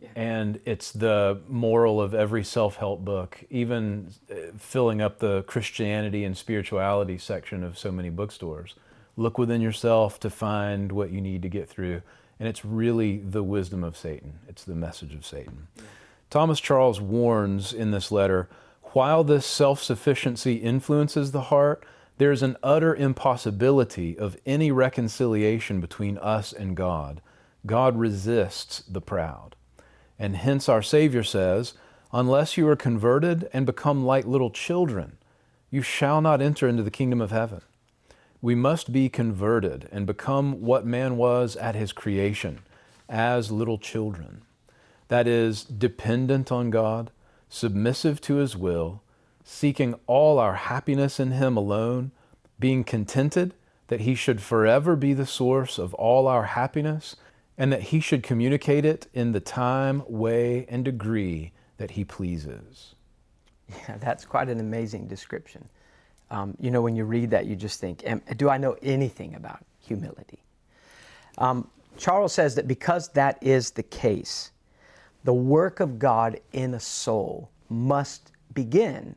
Yeah. 0.00 0.08
And 0.14 0.60
it's 0.64 0.92
the 0.92 1.40
moral 1.48 2.00
of 2.00 2.14
every 2.14 2.44
self 2.44 2.76
help 2.76 3.04
book, 3.04 3.42
even 3.50 4.12
uh, 4.30 4.52
filling 4.56 5.00
up 5.02 5.18
the 5.18 5.42
Christianity 5.42 6.22
and 6.22 6.36
spirituality 6.36 7.18
section 7.18 7.64
of 7.64 7.76
so 7.76 7.90
many 7.90 8.08
bookstores. 8.08 8.76
Look 9.18 9.36
within 9.36 9.60
yourself 9.60 10.20
to 10.20 10.30
find 10.30 10.92
what 10.92 11.10
you 11.10 11.20
need 11.20 11.42
to 11.42 11.48
get 11.48 11.68
through. 11.68 12.02
And 12.38 12.48
it's 12.48 12.64
really 12.64 13.16
the 13.18 13.42
wisdom 13.42 13.82
of 13.82 13.96
Satan, 13.96 14.38
it's 14.48 14.62
the 14.62 14.76
message 14.76 15.12
of 15.12 15.26
Satan. 15.26 15.66
Thomas 16.30 16.60
Charles 16.60 17.00
warns 17.00 17.72
in 17.72 17.90
this 17.90 18.12
letter 18.12 18.48
while 18.92 19.24
this 19.24 19.44
self 19.44 19.82
sufficiency 19.82 20.54
influences 20.54 21.32
the 21.32 21.42
heart, 21.42 21.84
there's 22.18 22.44
an 22.44 22.56
utter 22.62 22.94
impossibility 22.94 24.16
of 24.16 24.36
any 24.46 24.70
reconciliation 24.70 25.80
between 25.80 26.16
us 26.18 26.52
and 26.52 26.76
God. 26.76 27.20
God 27.66 27.98
resists 27.98 28.82
the 28.82 29.00
proud. 29.00 29.56
And 30.16 30.36
hence 30.36 30.68
our 30.68 30.82
Savior 30.82 31.24
says, 31.24 31.74
Unless 32.12 32.56
you 32.56 32.68
are 32.68 32.76
converted 32.76 33.50
and 33.52 33.66
become 33.66 34.04
like 34.04 34.26
little 34.26 34.50
children, 34.50 35.18
you 35.70 35.82
shall 35.82 36.20
not 36.20 36.40
enter 36.40 36.68
into 36.68 36.84
the 36.84 36.90
kingdom 36.90 37.20
of 37.20 37.32
heaven. 37.32 37.62
We 38.40 38.54
must 38.54 38.92
be 38.92 39.08
converted 39.08 39.88
and 39.90 40.06
become 40.06 40.60
what 40.62 40.86
man 40.86 41.16
was 41.16 41.56
at 41.56 41.74
his 41.74 41.92
creation, 41.92 42.60
as 43.08 43.50
little 43.50 43.78
children. 43.78 44.42
that 45.08 45.26
is, 45.26 45.64
dependent 45.64 46.52
on 46.52 46.70
God, 46.70 47.10
submissive 47.48 48.20
to 48.22 48.36
His 48.36 48.56
will, 48.56 49.02
seeking 49.42 49.94
all 50.06 50.38
our 50.38 50.54
happiness 50.54 51.18
in 51.18 51.32
Him 51.32 51.56
alone, 51.56 52.12
being 52.58 52.84
contented 52.84 53.54
that 53.88 54.00
He 54.00 54.14
should 54.14 54.42
forever 54.42 54.96
be 54.96 55.14
the 55.14 55.26
source 55.26 55.78
of 55.78 55.94
all 55.94 56.26
our 56.28 56.44
happiness, 56.44 57.16
and 57.56 57.72
that 57.72 57.84
He 57.84 58.00
should 58.00 58.22
communicate 58.22 58.84
it 58.84 59.08
in 59.14 59.32
the 59.32 59.40
time, 59.40 60.02
way, 60.06 60.66
and 60.68 60.84
degree 60.84 61.52
that 61.78 61.92
He 61.92 62.04
pleases. 62.04 62.94
Yeah, 63.68 63.96
that's 64.00 64.24
quite 64.24 64.48
an 64.48 64.60
amazing 64.60 65.06
description. 65.08 65.68
Um, 66.30 66.56
you 66.60 66.70
know, 66.70 66.82
when 66.82 66.94
you 66.94 67.04
read 67.04 67.30
that, 67.30 67.46
you 67.46 67.56
just 67.56 67.80
think, 67.80 68.04
do 68.36 68.48
I 68.48 68.58
know 68.58 68.76
anything 68.82 69.34
about 69.34 69.64
humility? 69.80 70.42
Um, 71.38 71.68
Charles 71.96 72.32
says 72.32 72.54
that 72.56 72.68
because 72.68 73.08
that 73.10 73.38
is 73.40 73.70
the 73.70 73.82
case, 73.82 74.52
the 75.24 75.34
work 75.34 75.80
of 75.80 75.98
God 75.98 76.40
in 76.52 76.74
a 76.74 76.80
soul 76.80 77.50
must 77.68 78.32
begin 78.54 79.16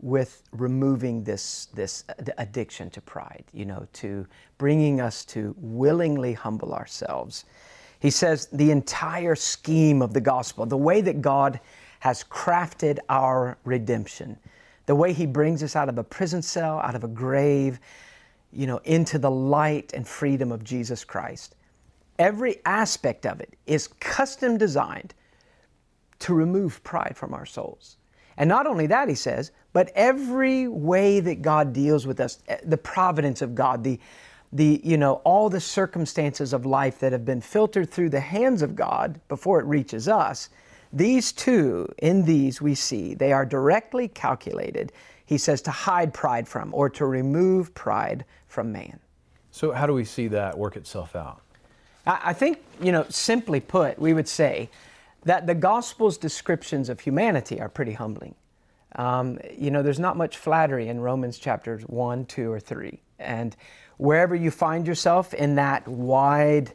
with 0.00 0.42
removing 0.52 1.22
this, 1.22 1.66
this 1.74 2.04
addiction 2.36 2.90
to 2.90 3.00
pride, 3.00 3.44
you 3.52 3.64
know, 3.64 3.86
to 3.92 4.26
bringing 4.58 5.00
us 5.00 5.24
to 5.24 5.54
willingly 5.58 6.32
humble 6.32 6.74
ourselves. 6.74 7.44
He 8.00 8.10
says 8.10 8.48
the 8.52 8.72
entire 8.72 9.36
scheme 9.36 10.02
of 10.02 10.12
the 10.12 10.20
gospel, 10.20 10.66
the 10.66 10.76
way 10.76 11.00
that 11.02 11.22
God 11.22 11.60
has 12.00 12.24
crafted 12.24 12.98
our 13.08 13.56
redemption, 13.64 14.36
the 14.86 14.94
way 14.94 15.12
He 15.12 15.26
brings 15.26 15.62
us 15.62 15.76
out 15.76 15.88
of 15.88 15.98
a 15.98 16.04
prison 16.04 16.42
cell, 16.42 16.78
out 16.80 16.94
of 16.94 17.04
a 17.04 17.08
grave, 17.08 17.80
you 18.52 18.66
know, 18.66 18.78
into 18.84 19.18
the 19.18 19.30
light 19.30 19.92
and 19.94 20.06
freedom 20.06 20.52
of 20.52 20.64
Jesus 20.64 21.04
Christ. 21.04 21.54
Every 22.18 22.60
aspect 22.64 23.26
of 23.26 23.40
it 23.40 23.54
is 23.66 23.88
custom 23.88 24.58
designed 24.58 25.14
to 26.20 26.34
remove 26.34 26.82
pride 26.84 27.14
from 27.16 27.34
our 27.34 27.46
souls. 27.46 27.96
And 28.36 28.48
not 28.48 28.66
only 28.66 28.86
that, 28.86 29.08
he 29.08 29.14
says, 29.14 29.50
but 29.72 29.90
every 29.94 30.68
way 30.68 31.20
that 31.20 31.42
God 31.42 31.72
deals 31.72 32.06
with 32.06 32.20
us, 32.20 32.38
eh, 32.48 32.58
the 32.64 32.76
providence 32.76 33.42
of 33.42 33.54
God, 33.54 33.82
the, 33.82 33.98
the, 34.52 34.80
you 34.84 34.96
know, 34.96 35.14
all 35.24 35.48
the 35.48 35.60
circumstances 35.60 36.52
of 36.52 36.66
life 36.66 36.98
that 37.00 37.12
have 37.12 37.24
been 37.24 37.40
filtered 37.40 37.90
through 37.90 38.10
the 38.10 38.20
hands 38.20 38.62
of 38.62 38.76
God 38.76 39.20
before 39.28 39.60
it 39.60 39.66
reaches 39.66 40.08
us, 40.08 40.50
these 40.92 41.32
two, 41.32 41.88
in 41.98 42.24
these 42.24 42.60
we 42.60 42.74
see, 42.74 43.14
they 43.14 43.32
are 43.32 43.46
directly 43.46 44.08
calculated, 44.08 44.92
he 45.24 45.38
says, 45.38 45.62
to 45.62 45.70
hide 45.70 46.12
pride 46.12 46.46
from 46.46 46.74
or 46.74 46.90
to 46.90 47.06
remove 47.06 47.74
pride 47.74 48.24
from 48.46 48.72
man. 48.72 48.98
So, 49.50 49.72
how 49.72 49.86
do 49.86 49.94
we 49.94 50.04
see 50.04 50.28
that 50.28 50.56
work 50.56 50.76
itself 50.76 51.16
out? 51.16 51.40
I 52.06 52.32
think, 52.32 52.58
you 52.80 52.90
know, 52.90 53.06
simply 53.08 53.60
put, 53.60 53.98
we 53.98 54.12
would 54.12 54.26
say 54.26 54.68
that 55.24 55.46
the 55.46 55.54
gospel's 55.54 56.18
descriptions 56.18 56.88
of 56.88 57.00
humanity 57.00 57.60
are 57.60 57.68
pretty 57.68 57.92
humbling. 57.92 58.34
Um, 58.96 59.38
you 59.56 59.70
know, 59.70 59.82
there's 59.82 60.00
not 60.00 60.16
much 60.16 60.36
flattery 60.36 60.88
in 60.88 61.00
Romans 61.00 61.38
chapters 61.38 61.82
1, 61.84 62.26
2, 62.26 62.50
or 62.50 62.60
3. 62.60 63.00
And 63.18 63.56
wherever 63.98 64.34
you 64.34 64.50
find 64.50 64.86
yourself 64.86 65.32
in 65.32 65.54
that 65.54 65.86
wide 65.86 66.72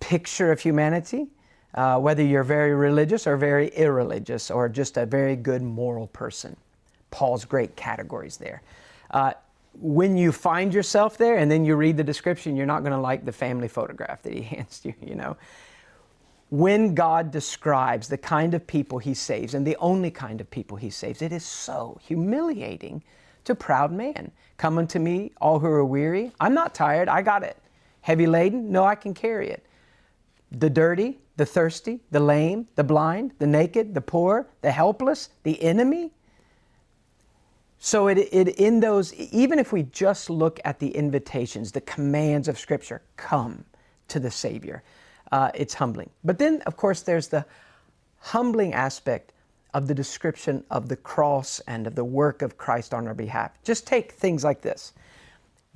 picture 0.00 0.50
of 0.50 0.60
humanity, 0.60 1.28
uh, 1.74 1.98
whether 1.98 2.22
you're 2.22 2.44
very 2.44 2.74
religious 2.74 3.26
or 3.26 3.36
very 3.36 3.68
irreligious 3.68 4.50
or 4.50 4.68
just 4.68 4.96
a 4.96 5.06
very 5.06 5.36
good 5.36 5.62
moral 5.62 6.08
person, 6.08 6.56
Paul's 7.10 7.44
great 7.44 7.76
categories 7.76 8.36
there. 8.36 8.62
Uh, 9.10 9.32
when 9.80 10.16
you 10.16 10.32
find 10.32 10.74
yourself 10.74 11.16
there 11.16 11.36
and 11.36 11.50
then 11.50 11.64
you 11.64 11.76
read 11.76 11.96
the 11.96 12.04
description, 12.04 12.56
you're 12.56 12.66
not 12.66 12.80
going 12.80 12.92
to 12.92 12.98
like 12.98 13.24
the 13.24 13.32
family 13.32 13.68
photograph 13.68 14.22
that 14.22 14.32
he 14.32 14.42
hands 14.54 14.80
you, 14.84 14.94
you 15.00 15.14
know 15.14 15.36
when 16.50 16.96
God 16.96 17.30
describes 17.30 18.08
the 18.08 18.18
kind 18.18 18.54
of 18.54 18.66
people 18.66 18.98
he 18.98 19.14
saves 19.14 19.54
and 19.54 19.64
the 19.64 19.76
only 19.76 20.10
kind 20.10 20.40
of 20.40 20.50
people 20.50 20.76
he 20.76 20.90
saves, 20.90 21.22
it 21.22 21.32
is 21.32 21.44
so 21.44 21.98
humiliating 22.02 23.02
to 23.44 23.54
proud 23.54 23.92
man. 23.92 24.32
Come 24.56 24.76
unto 24.76 24.98
me, 24.98 25.32
all 25.40 25.60
who 25.60 25.68
are 25.68 25.84
weary. 25.84 26.32
I'm 26.40 26.52
not 26.52 26.74
tired, 26.74 27.08
I 27.08 27.22
got 27.22 27.44
it. 27.44 27.56
Heavy 28.02 28.26
laden? 28.26 28.70
No, 28.70 28.84
I 28.84 28.96
can 28.96 29.14
carry 29.14 29.48
it. 29.48 29.64
The 30.50 30.68
dirty, 30.68 31.18
the 31.40 31.46
thirsty, 31.46 32.00
the 32.10 32.20
lame, 32.20 32.68
the 32.74 32.84
blind, 32.84 33.32
the 33.38 33.46
naked, 33.46 33.94
the 33.94 34.00
poor, 34.02 34.46
the 34.60 34.70
helpless, 34.70 35.30
the 35.42 35.62
enemy. 35.62 36.12
So 37.78 38.08
it, 38.08 38.18
it 38.18 38.48
in 38.60 38.80
those, 38.80 39.14
even 39.14 39.58
if 39.58 39.72
we 39.72 39.84
just 39.84 40.28
look 40.28 40.60
at 40.66 40.78
the 40.78 40.90
invitations, 40.94 41.72
the 41.72 41.80
commands 41.80 42.46
of 42.46 42.58
Scripture, 42.58 43.00
come 43.16 43.64
to 44.08 44.20
the 44.20 44.30
Savior 44.30 44.82
uh, 45.32 45.50
it's 45.54 45.72
humbling. 45.72 46.10
But 46.24 46.38
then, 46.38 46.60
of 46.66 46.76
course, 46.76 47.00
there's 47.00 47.28
the 47.28 47.46
humbling 48.18 48.74
aspect 48.74 49.32
of 49.72 49.86
the 49.86 49.94
description 49.94 50.62
of 50.70 50.90
the 50.90 50.96
cross 50.96 51.58
and 51.60 51.86
of 51.86 51.94
the 51.94 52.04
work 52.04 52.42
of 52.42 52.58
Christ 52.58 52.92
on 52.92 53.06
our 53.06 53.14
behalf. 53.14 53.52
Just 53.64 53.86
take 53.86 54.12
things 54.12 54.44
like 54.44 54.60
this 54.60 54.92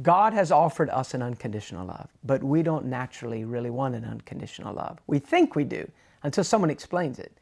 God 0.02 0.32
has 0.32 0.50
offered 0.50 0.90
us 0.90 1.14
an 1.14 1.22
unconditional 1.22 1.86
love, 1.86 2.08
but 2.24 2.42
we 2.42 2.62
don't 2.62 2.86
naturally 2.86 3.44
really 3.44 3.70
want 3.70 3.94
an 3.94 4.04
unconditional 4.04 4.74
love. 4.74 4.98
We 5.06 5.18
think 5.18 5.54
we 5.54 5.64
do 5.64 5.88
until 6.24 6.42
someone 6.42 6.70
explains 6.70 7.18
it. 7.18 7.32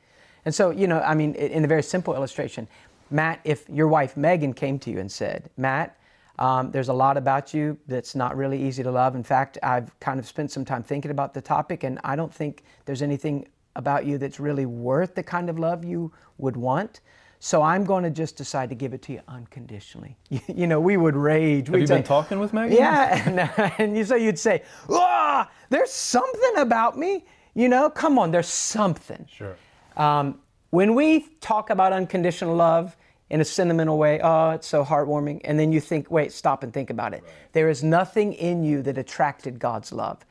And 0.45 0.55
so, 0.55 0.71
you 0.71 0.87
know, 0.87 1.01
I 1.01 1.15
mean, 1.15 1.35
in 1.35 1.65
a 1.65 1.69
very 1.69 1.83
simple 1.83 2.15
illustration, 2.15 2.69
Matt, 3.11 3.41
if 3.45 3.69
your 3.69 3.89
wife 3.89 4.17
Megan 4.17 4.53
came 4.53 4.79
to 4.81 4.91
you 4.91 4.99
and 4.99 5.11
said, 5.11 5.49
Matt, 5.57 5.97
um, 6.39 6.71
there's 6.71 6.89
a 6.89 6.93
lot 6.93 7.17
about 7.17 7.55
you 7.55 7.79
that's 7.87 8.15
not 8.15 8.37
really 8.37 8.61
easy 8.63 8.83
to 8.83 8.91
love. 8.91 9.15
In 9.15 9.23
fact, 9.23 9.59
I've 9.63 9.99
kind 10.01 10.19
of 10.19 10.27
spent 10.27 10.51
some 10.51 10.65
time 10.65 10.83
thinking 10.83 11.11
about 11.11 11.35
the 11.35 11.41
topic, 11.41 11.85
and 11.85 12.01
I 12.05 12.17
don't 12.17 12.33
think 12.33 12.65
there's 12.85 13.03
anything 13.03 13.49
about 13.77 14.05
you 14.07 14.19
that's 14.19 14.41
really 14.41 14.67
worth 14.67 15.15
the 15.15 15.23
kind 15.23 15.49
of 15.49 15.59
love 15.59 15.85
you 15.85 16.13
would 16.39 16.57
want. 16.57 17.01
So 17.45 17.61
I'm 17.61 17.83
going 17.85 18.05
to 18.05 18.11
just 18.11 18.37
decide 18.37 18.69
to 18.69 18.77
give 18.77 18.95
it 18.95 19.03
to 19.03 19.13
you 19.15 19.21
unconditionally. 19.27 20.17
You, 20.31 20.41
you 20.47 20.67
know, 20.69 20.79
we 20.79 20.97
would 20.97 21.17
rage. 21.17 21.67
Have 21.67 21.75
We'd 21.75 21.81
you 21.81 21.87
say, 21.89 21.97
been 21.97 22.05
talking 22.05 22.39
with 22.39 22.53
Megan? 22.53 22.77
Yeah, 22.77 23.21
and, 23.59 23.73
and 23.81 23.97
you, 23.97 24.05
so 24.05 24.15
you'd 24.15 24.39
say, 24.39 24.63
"Ah, 24.89 25.51
there's 25.69 25.91
something 25.91 26.59
about 26.59 26.97
me." 26.97 27.25
You 27.55 27.69
know, 27.69 27.91
come 27.91 28.17
on, 28.17 28.31
there's 28.31 28.47
something. 28.47 29.27
Sure. 29.29 29.57
Um, 29.97 30.39
when 30.71 30.95
we 30.95 31.27
talk 31.41 31.71
about 31.71 31.93
unconditional 31.93 32.55
love, 32.55 32.97
in 33.29 33.41
a 33.41 33.45
sentimental 33.45 33.99
way, 33.99 34.21
oh, 34.23 34.51
it's 34.51 34.69
so 34.69 34.85
heartwarming. 34.85 35.41
And 35.43 35.59
then 35.59 35.73
you 35.73 35.81
think, 35.81 36.13
wait, 36.13 36.31
stop 36.31 36.63
and 36.63 36.73
think 36.73 36.91
about 36.91 37.13
it. 37.13 37.25
Right. 37.25 37.33
There 37.55 37.69
is 37.69 37.83
nothing 37.83 38.35
in 38.35 38.63
you 38.63 38.83
that 38.83 38.99
attracted 38.99 39.59
God's 39.59 39.91
love. 39.91 40.25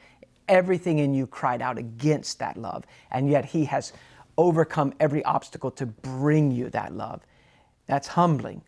Everything 0.48 1.00
in 1.00 1.14
you 1.14 1.28
cried 1.28 1.62
out 1.62 1.78
against 1.78 2.40
that 2.40 2.58
love. 2.58 2.86
And 3.12 3.30
yet 3.30 3.44
He 3.44 3.66
has 3.66 3.92
overcome 4.38 4.94
every 5.00 5.24
obstacle 5.26 5.72
to 5.72 5.86
bring 5.86 6.52
you 6.52 6.70
that 6.70 6.94
love. 6.94 7.22
That's 7.88 8.08
humbling. 8.08 8.62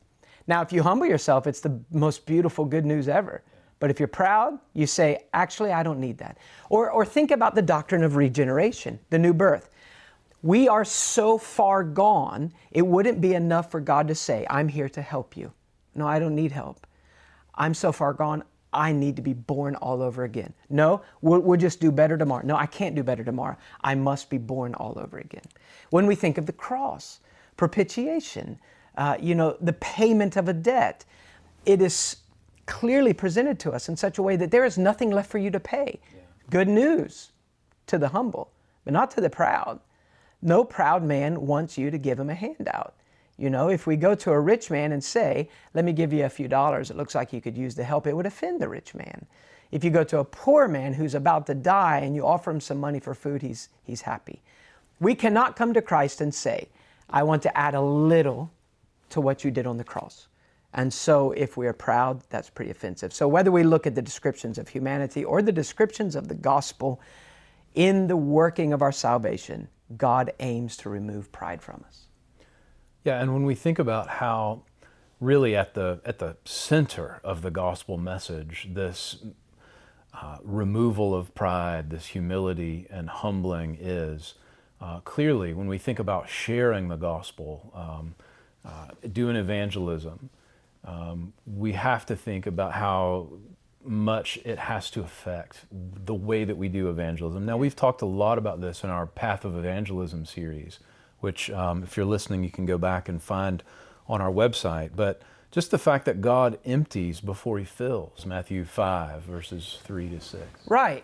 Now, 0.48 0.62
if 0.62 0.74
you 0.74 0.84
humble 0.84 1.06
yourself, 1.06 1.48
it's 1.48 1.62
the 1.62 1.80
most 1.92 2.26
beautiful 2.26 2.66
good 2.66 2.86
news 2.86 3.08
ever. 3.08 3.44
But 3.80 3.90
if 3.90 4.00
you're 4.00 4.08
proud, 4.08 4.60
you 4.74 4.88
say, 4.88 5.26
actually, 5.34 5.72
I 5.72 5.84
don't 5.84 6.00
need 6.00 6.18
that. 6.20 6.38
Or, 6.70 6.90
or 6.90 7.06
think 7.06 7.32
about 7.32 7.56
the 7.56 7.62
doctrine 7.62 8.04
of 8.04 8.16
regeneration, 8.16 9.00
the 9.10 9.20
new 9.20 9.34
birth. 9.34 9.70
We 10.42 10.68
are 10.68 10.84
so 10.84 11.38
far 11.38 11.84
gone, 11.84 12.54
it 12.72 12.82
wouldn't 12.82 13.22
be 13.22 13.34
enough 13.34 13.72
for 13.72 13.80
God 13.80 14.08
to 14.10 14.16
say, 14.16 14.46
I'm 14.50 14.68
here 14.68 14.90
to 14.90 15.02
help 15.02 15.38
you. 15.38 15.54
No, 15.96 16.08
I 16.08 16.20
don't 16.20 16.36
need 16.36 16.52
help. 16.52 16.86
I'm 17.56 17.74
so 17.74 17.92
far 17.92 18.14
gone, 18.14 18.44
I 18.74 18.92
need 18.92 19.16
to 19.16 19.22
be 19.22 19.34
born 19.34 19.76
all 19.76 20.02
over 20.02 20.24
again. 20.24 20.54
No, 20.70 21.02
we'll, 21.22 21.40
we'll, 21.40 21.60
just 21.60 21.80
do 21.80 21.92
better 21.92 22.18
tomorrow. 22.18 22.46
No, 22.46 22.56
I 22.56 22.66
can't 22.66 22.96
do 22.96 23.04
better 23.04 23.24
tomorrow. 23.24 23.58
I 23.84 23.96
must 23.96 24.30
be 24.30 24.38
born 24.38 24.74
all 24.76 24.98
over 24.98 25.20
again. 25.20 25.44
When 25.90 26.08
we 26.08 26.16
think 26.16 26.38
of 26.38 26.46
the 26.46 26.54
cross, 26.54 27.20
propitiation, 27.58 28.60
uh, 28.98 29.18
you 29.20 29.36
know, 29.36 29.58
the 29.62 29.74
payment 29.74 30.36
of 30.36 30.48
a 30.48 30.54
debt, 30.54 31.06
it 31.66 31.82
is 31.82 32.18
clearly 32.66 33.14
presented 33.14 33.60
to 33.60 33.72
us 33.72 33.90
in 33.90 33.96
such 33.96 34.18
a 34.18 34.22
way 34.22 34.36
that 34.36 34.52
there 34.52 34.66
is 34.66 34.78
nothing 34.78 35.12
left 35.12 35.30
for 35.30 35.38
you 35.38 35.52
to 35.52 35.60
pay. 35.60 36.00
Yeah. 36.14 36.22
Good 36.50 36.68
news 36.68 37.32
to 37.88 37.98
the 37.98 38.10
humble, 38.10 38.52
but 38.86 38.94
not 38.94 39.12
to 39.12 39.22
the 39.22 39.30
proud. 39.30 39.80
No 40.42 40.64
proud 40.64 41.04
man 41.04 41.46
wants 41.46 41.78
you 41.78 41.92
to 41.92 41.98
give 41.98 42.20
him 42.20 42.30
a 42.30 42.36
handout. 42.36 42.96
You 43.38 43.50
know, 43.50 43.70
if 43.70 43.88
we 43.88 43.96
go 43.96 44.14
to 44.16 44.32
a 44.32 44.40
rich 44.40 44.70
man 44.70 44.92
and 44.92 45.04
say, 45.04 45.50
Let 45.74 45.86
me 45.86 45.94
give 45.94 46.14
you 46.14 46.26
a 46.26 46.30
few 46.30 46.48
dollars, 46.48 46.92
it 46.92 46.98
looks 46.98 47.16
like 47.16 47.34
you 47.34 47.42
could 47.42 47.58
use 47.58 47.76
the 47.76 47.84
help, 47.84 48.08
it 48.08 48.16
would 48.16 48.26
offend 48.26 48.62
the 48.62 48.70
rich 48.70 48.94
man. 48.94 49.26
If 49.72 49.84
you 49.84 49.90
go 49.90 50.04
to 50.04 50.20
a 50.20 50.26
poor 50.26 50.68
man 50.68 50.94
who's 50.94 51.16
about 51.16 51.48
to 51.48 51.56
die 51.56 51.98
and 51.98 52.16
you 52.16 52.26
offer 52.26 52.52
him 52.52 52.62
some 52.62 52.80
money 52.80 53.00
for 53.00 53.16
food, 53.16 53.42
he's, 53.42 53.70
he's 53.84 54.02
happy. 54.02 54.44
We 55.00 55.16
cannot 55.16 55.56
come 55.56 55.74
to 55.74 55.82
Christ 55.82 56.22
and 56.22 56.34
say, 56.34 56.70
I 57.10 57.24
want 57.24 57.42
to 57.42 57.58
add 57.58 57.74
a 57.74 57.82
little 57.82 58.52
to 59.10 59.20
what 59.20 59.44
you 59.44 59.50
did 59.50 59.66
on 59.66 59.78
the 59.78 59.84
cross. 59.84 60.28
And 60.76 60.94
so, 60.94 61.32
if 61.32 61.58
we 61.58 61.68
are 61.68 61.74
proud, 61.74 62.22
that's 62.30 62.50
pretty 62.50 62.72
offensive. 62.72 63.14
So, 63.14 63.28
whether 63.28 63.52
we 63.52 63.64
look 63.64 63.86
at 63.86 63.96
the 63.96 64.02
descriptions 64.02 64.58
of 64.58 64.68
humanity 64.68 65.24
or 65.24 65.42
the 65.42 65.52
descriptions 65.52 66.16
of 66.16 66.28
the 66.28 66.36
gospel 66.36 67.00
in 67.76 68.08
the 68.08 68.18
working 68.18 68.74
of 68.74 68.82
our 68.82 68.92
salvation, 68.92 69.68
God 69.98 70.34
aims 70.40 70.78
to 70.78 70.90
remove 70.90 71.32
pride 71.32 71.62
from 71.62 71.84
us. 71.88 72.08
Yeah, 73.04 73.22
and 73.22 73.34
when 73.34 73.44
we 73.44 73.56
think 73.56 73.80
about 73.80 74.08
how 74.08 74.64
really 75.20 75.56
at 75.56 75.74
the 75.74 76.00
at 76.06 76.20
the 76.20 76.38
center 76.46 77.20
of 77.24 77.42
the 77.42 77.52
gospel 77.52 77.98
message, 77.98 78.68
this 78.72 79.18
uh, 80.14 80.38
removal 80.44 81.14
of 81.14 81.34
pride, 81.36 81.90
this 81.90 82.08
humility 82.08 82.88
and 82.90 83.10
humbling 83.10 83.78
is, 83.80 84.36
uh, 84.80 85.00
clearly 85.02 85.54
when 85.54 85.68
we 85.68 85.78
think 85.78 86.00
about 86.00 86.30
sharing 86.30 86.88
the 86.88 86.96
gospel, 86.96 87.72
um, 87.76 88.16
uh, 88.64 88.88
doing 89.12 89.36
evangelism, 89.36 90.30
um, 90.86 91.34
we 91.46 91.74
have 91.74 92.06
to 92.06 92.16
think 92.16 92.46
about 92.46 92.74
how 92.74 93.28
much 93.84 94.40
it 94.46 94.58
has 94.58 94.90
to 94.92 95.02
affect 95.02 95.66
the 95.72 96.14
way 96.14 96.46
that 96.46 96.56
we 96.56 96.70
do 96.70 96.90
evangelism. 96.90 97.46
Now, 97.46 97.58
we've 97.58 97.76
talked 97.76 98.02
a 98.02 98.06
lot 98.06 98.38
about 98.38 98.62
this 98.62 98.84
in 98.84 98.90
our 98.90 99.06
Path 99.06 99.44
of 99.44 99.58
Evangelism 99.58 100.26
series, 100.26 100.80
which, 101.24 101.50
um, 101.52 101.84
if 101.84 101.96
you're 101.96 102.06
listening, 102.06 102.44
you 102.44 102.52
can 102.52 102.66
go 102.66 102.78
back 102.78 103.08
and 103.08 103.22
find 103.22 103.64
on 104.08 104.22
our 104.22 104.32
website. 104.32 104.92
But 104.96 105.22
just 105.52 105.72
the 105.72 105.78
fact 105.78 106.06
that 106.06 106.20
God 106.20 106.60
empties 106.66 107.22
before 107.22 107.60
he 107.60 107.66
fills, 107.66 108.26
Matthew 108.26 108.66
5, 108.66 109.22
verses 109.22 109.80
3 109.84 110.10
to 110.10 110.20
6. 110.20 110.44
Right. 110.68 111.04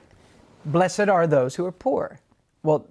Blessed 0.65 1.07
are 1.07 1.25
those 1.25 1.55
who 1.55 1.65
are 1.65 1.71
poor. 1.71 2.19
Well, 2.63 2.85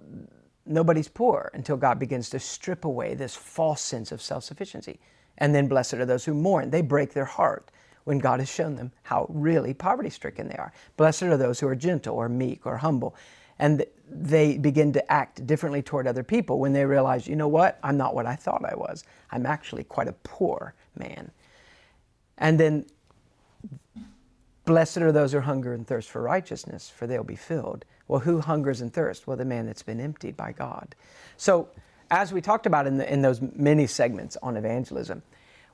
nobody's 0.65 1.07
poor 1.07 1.51
until 1.53 1.77
God 1.77 1.99
begins 1.99 2.29
to 2.31 2.39
strip 2.39 2.83
away 2.83 3.13
this 3.13 3.35
false 3.35 3.81
sense 3.81 4.11
of 4.11 4.21
self 4.21 4.43
sufficiency. 4.43 4.99
And 5.37 5.53
then 5.53 5.67
blessed 5.67 5.95
are 5.95 6.05
those 6.05 6.25
who 6.25 6.33
mourn. 6.33 6.69
They 6.69 6.81
break 6.81 7.13
their 7.13 7.25
heart 7.25 7.69
when 8.05 8.19
God 8.19 8.39
has 8.39 8.49
shown 8.49 8.75
them 8.75 8.91
how 9.03 9.27
really 9.29 9.73
poverty 9.73 10.09
stricken 10.09 10.47
they 10.47 10.55
are. 10.55 10.73
Blessed 10.97 11.23
are 11.23 11.37
those 11.37 11.59
who 11.59 11.67
are 11.67 11.75
gentle 11.75 12.15
or 12.15 12.27
meek 12.27 12.65
or 12.65 12.77
humble. 12.77 13.15
And 13.59 13.85
they 14.09 14.57
begin 14.57 14.93
to 14.93 15.11
act 15.11 15.45
differently 15.45 15.81
toward 15.81 16.07
other 16.07 16.23
people 16.23 16.59
when 16.59 16.73
they 16.73 16.85
realize, 16.85 17.27
you 17.27 17.35
know 17.35 17.47
what, 17.47 17.77
I'm 17.83 17.97
not 17.97 18.15
what 18.15 18.25
I 18.25 18.35
thought 18.35 18.63
I 18.65 18.75
was. 18.75 19.03
I'm 19.31 19.45
actually 19.45 19.83
quite 19.83 20.07
a 20.07 20.13
poor 20.23 20.73
man. 20.97 21.31
And 22.37 22.59
then, 22.59 22.85
blessed 24.65 24.97
are 24.97 25.11
those 25.11 25.33
who 25.33 25.41
hunger 25.41 25.73
and 25.73 25.85
thirst 25.85 26.09
for 26.09 26.21
righteousness, 26.21 26.89
for 26.89 27.05
they'll 27.05 27.23
be 27.23 27.35
filled. 27.35 27.85
Well, 28.07 28.21
who 28.21 28.39
hungers 28.39 28.81
and 28.81 28.91
thirsts? 28.91 29.27
Well, 29.27 29.37
the 29.37 29.45
man 29.45 29.67
that's 29.67 29.83
been 29.83 29.99
emptied 29.99 30.35
by 30.35 30.53
God. 30.53 30.95
So, 31.37 31.69
as 32.11 32.33
we 32.33 32.41
talked 32.41 32.65
about 32.65 32.87
in, 32.87 32.97
the, 32.97 33.11
in 33.11 33.21
those 33.21 33.39
many 33.41 33.85
segments 33.85 34.35
on 34.41 34.57
evangelism, 34.57 35.21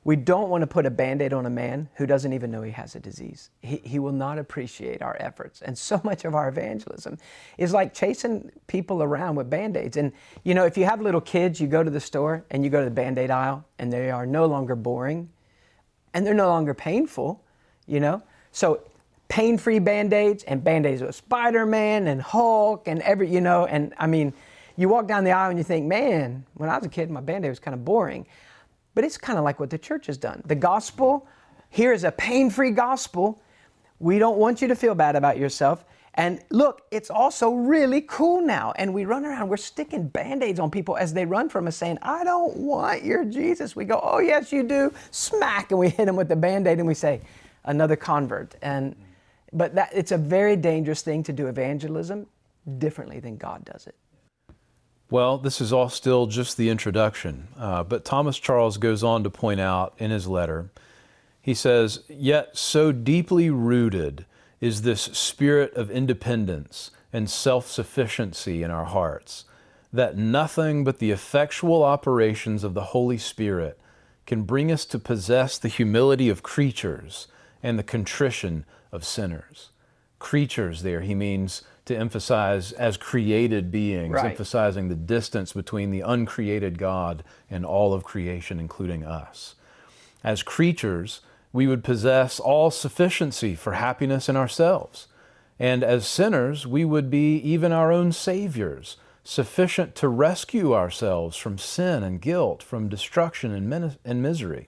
we 0.06 0.16
don't 0.16 0.50
want 0.50 0.62
to 0.62 0.68
put 0.68 0.86
a 0.86 0.92
band 0.92 1.20
aid 1.24 1.34
on 1.34 1.48
a 1.48 1.50
man 1.50 1.90
who 1.96 2.06
doesn't 2.06 2.32
even 2.32 2.52
know 2.52 2.62
he 2.62 2.72
has 2.72 2.96
a 2.96 3.00
disease. 3.00 3.50
He, 3.62 3.78
he 3.78 3.98
will 3.98 4.12
not 4.12 4.38
appreciate 4.38 5.02
our 5.02 5.18
efforts. 5.20 5.64
And 5.64 5.76
so 5.76 6.00
much 6.04 6.26
of 6.26 6.36
our 6.36 6.48
evangelism 6.48 7.18
is 7.58 7.74
like 7.74 7.92
chasing 7.92 8.52
people 8.68 9.02
around 9.02 9.36
with 9.36 9.50
band 9.50 9.76
aids. 9.76 9.98
And, 9.98 10.14
you 10.44 10.54
know, 10.54 10.64
if 10.64 10.78
you 10.78 10.86
have 10.86 11.02
little 11.02 11.20
kids, 11.20 11.60
you 11.60 11.66
go 11.68 11.82
to 11.82 11.90
the 11.90 12.00
store 12.00 12.46
and 12.52 12.64
you 12.64 12.70
go 12.70 12.80
to 12.80 12.86
the 12.86 12.92
band 12.92 13.18
aid 13.18 13.32
aisle, 13.32 13.66
and 13.80 13.92
they 13.92 14.12
are 14.12 14.28
no 14.28 14.46
longer 14.46 14.76
boring 14.76 15.28
and 16.14 16.26
they're 16.26 16.36
no 16.36 16.48
longer 16.48 16.74
painful, 16.74 17.44
you 17.88 18.00
know? 18.00 18.22
So, 18.52 18.82
pain 19.28 19.58
free 19.58 19.80
band 19.80 20.14
aids 20.14 20.44
and 20.44 20.64
band 20.64 20.86
aids 20.86 21.02
with 21.02 21.16
Spider 21.16 21.66
Man 21.66 22.08
and 22.08 22.22
Hulk 22.22 22.88
and 22.88 23.02
every, 23.02 23.28
you 23.28 23.42
know, 23.42 23.66
and 23.66 23.92
I 23.98 24.06
mean, 24.06 24.34
you 24.78 24.88
walk 24.88 25.08
down 25.08 25.24
the 25.24 25.32
aisle 25.32 25.50
and 25.50 25.58
you 25.58 25.64
think, 25.64 25.88
man, 25.88 26.46
when 26.54 26.70
I 26.70 26.78
was 26.78 26.86
a 26.86 26.90
kid, 26.90 27.10
my 27.10 27.22
band 27.22 27.44
aid 27.44 27.50
was 27.50 27.60
kind 27.60 27.74
of 27.74 27.84
boring. 27.84 28.28
But 28.96 29.04
it's 29.04 29.18
kind 29.18 29.38
of 29.38 29.46
like 29.46 29.60
what 29.60 29.70
the 29.70 29.78
church 29.78 30.08
has 30.08 30.18
done. 30.18 30.42
The 30.46 30.56
gospel, 30.56 31.28
here 31.70 31.94
is 31.94 32.04
a 32.04 32.12
pain 32.12 32.50
free 32.50 32.72
gospel. 32.72 33.42
We 34.00 34.20
don't 34.20 34.38
want 34.38 34.62
you 34.62 34.68
to 34.70 34.76
feel 34.76 34.96
bad 34.96 35.16
about 35.16 35.38
yourself. 35.38 35.86
And 36.16 36.42
look, 36.50 36.84
it's 36.92 37.10
also 37.10 37.52
really 37.52 38.02
cool 38.02 38.42
now. 38.42 38.74
And 38.78 38.94
we 38.94 39.04
run 39.04 39.26
around, 39.26 39.50
we're 39.50 39.58
sticking 39.58 40.08
band 40.08 40.44
aids 40.44 40.62
on 40.62 40.72
people 40.72 40.96
as 40.96 41.14
they 41.14 41.26
run 41.26 41.50
from 41.50 41.68
us 41.68 41.76
saying, 41.76 41.98
I 42.02 42.24
don't 42.24 42.56
want 42.56 43.04
your 43.04 43.26
Jesus. 43.26 43.76
We 43.76 43.84
go, 43.84 44.00
Oh, 44.02 44.20
yes, 44.20 44.54
you 44.54 44.64
do. 44.64 44.94
Smack. 45.12 45.72
And 45.72 45.80
we 45.80 45.90
hit 45.90 46.06
them 46.06 46.16
with 46.16 46.30
the 46.30 46.36
band 46.38 46.68
aid 46.68 46.80
and 46.80 46.88
we 46.88 46.94
say, 46.94 47.22
Another 47.66 47.98
convert. 47.98 48.56
And 48.62 48.96
but 49.52 49.76
that 49.76 49.90
it's 49.94 50.12
a 50.12 50.18
very 50.18 50.56
dangerous 50.56 51.02
thing 51.02 51.24
to 51.24 51.34
do 51.34 51.48
evangelism 51.48 52.28
differently 52.78 53.20
than 53.20 53.38
God 53.38 53.64
does 53.66 53.88
it. 53.88 53.96
Well, 55.10 55.38
this 55.38 55.62
is 55.62 55.72
all 55.72 55.90
still 55.90 56.26
just 56.26 56.58
the 56.58 56.70
introduction, 56.70 57.48
uh, 57.58 57.84
but 57.84 58.06
Thomas 58.06 58.40
Charles 58.40 58.78
goes 58.78 59.04
on 59.04 59.24
to 59.24 59.30
point 59.30 59.60
out 59.60 59.94
in 60.00 60.10
his 60.10 60.28
letter, 60.28 60.70
he 61.42 61.54
says, 61.54 62.04
Yet 62.10 62.58
so 62.58 62.92
deeply 62.92 63.52
rooted 63.52 64.26
is 64.60 64.82
this 64.82 65.02
spirit 65.02 65.74
of 65.76 65.92
independence 65.92 66.90
and 67.14 67.30
self 67.30 67.70
sufficiency 67.70 68.64
in 68.64 68.72
our 68.72 68.86
hearts 68.86 69.46
that 69.94 70.18
nothing 70.18 70.84
but 70.84 70.98
the 70.98 71.12
effectual 71.12 71.84
operations 71.84 72.64
of 72.64 72.74
the 72.74 72.86
Holy 72.86 73.18
Spirit 73.18 73.80
can 74.26 74.42
bring 74.42 74.72
us 74.72 74.86
to 74.86 75.00
possess 75.00 75.58
the 75.58 75.68
humility 75.68 76.30
of 76.30 76.44
creatures 76.44 77.28
and 77.62 77.78
the 77.78 77.84
contrition 77.84 78.66
of 78.92 79.06
sinners. 79.06 79.70
Creatures, 80.18 80.82
there, 80.82 81.02
he 81.02 81.14
means 81.14 81.62
to 81.86 81.96
emphasize 81.96 82.72
as 82.74 82.98
created 82.98 83.72
beings, 83.72 84.14
right. 84.14 84.32
emphasizing 84.32 84.90
the 84.90 84.96
distance 84.96 85.54
between 85.54 85.92
the 85.92 86.02
uncreated 86.02 86.78
God 86.78 87.24
and 87.50 87.66
all 87.66 87.94
of 87.94 88.04
creation, 88.04 88.60
including 88.60 89.04
us. 89.04 89.56
As 90.24 90.42
creatures, 90.42 91.22
we 91.54 91.68
would 91.68 91.84
possess 91.84 92.40
all 92.40 92.72
sufficiency 92.72 93.56
for 93.56 93.74
happiness 93.74 94.28
in 94.28 94.36
ourselves. 94.36 95.08
And 95.60 95.84
as 95.84 96.08
sinners, 96.08 96.68
we 96.68 96.84
would 96.84 97.10
be 97.10 97.38
even 97.38 97.72
our 97.72 97.92
own 97.92 98.12
saviors, 98.12 98.98
sufficient 99.24 99.96
to 99.96 100.10
rescue 100.10 100.74
ourselves 100.74 101.38
from 101.38 101.58
sin 101.58 102.04
and 102.04 102.22
guilt, 102.22 102.62
from 102.62 102.90
destruction 102.90 103.52
and, 103.52 103.98
and 104.04 104.22
misery. 104.22 104.68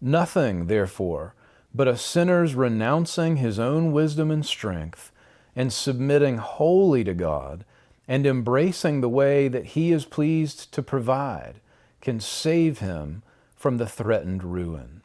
Nothing, 0.00 0.66
therefore, 0.66 1.34
but 1.74 1.88
a 1.88 1.96
sinner's 1.96 2.54
renouncing 2.54 3.36
his 3.36 3.58
own 3.58 3.92
wisdom 3.92 4.30
and 4.30 4.44
strength 4.44 5.12
and 5.60 5.70
submitting 5.70 6.38
wholly 6.38 7.04
to 7.04 7.12
God 7.12 7.66
and 8.08 8.24
embracing 8.24 9.02
the 9.02 9.10
way 9.10 9.46
that 9.46 9.66
He 9.66 9.92
is 9.92 10.06
pleased 10.06 10.72
to 10.72 10.82
provide 10.82 11.60
can 12.00 12.18
save 12.18 12.78
him 12.78 13.22
from 13.56 13.76
the 13.76 13.86
threatened 13.86 14.42
ruin. 14.42 15.02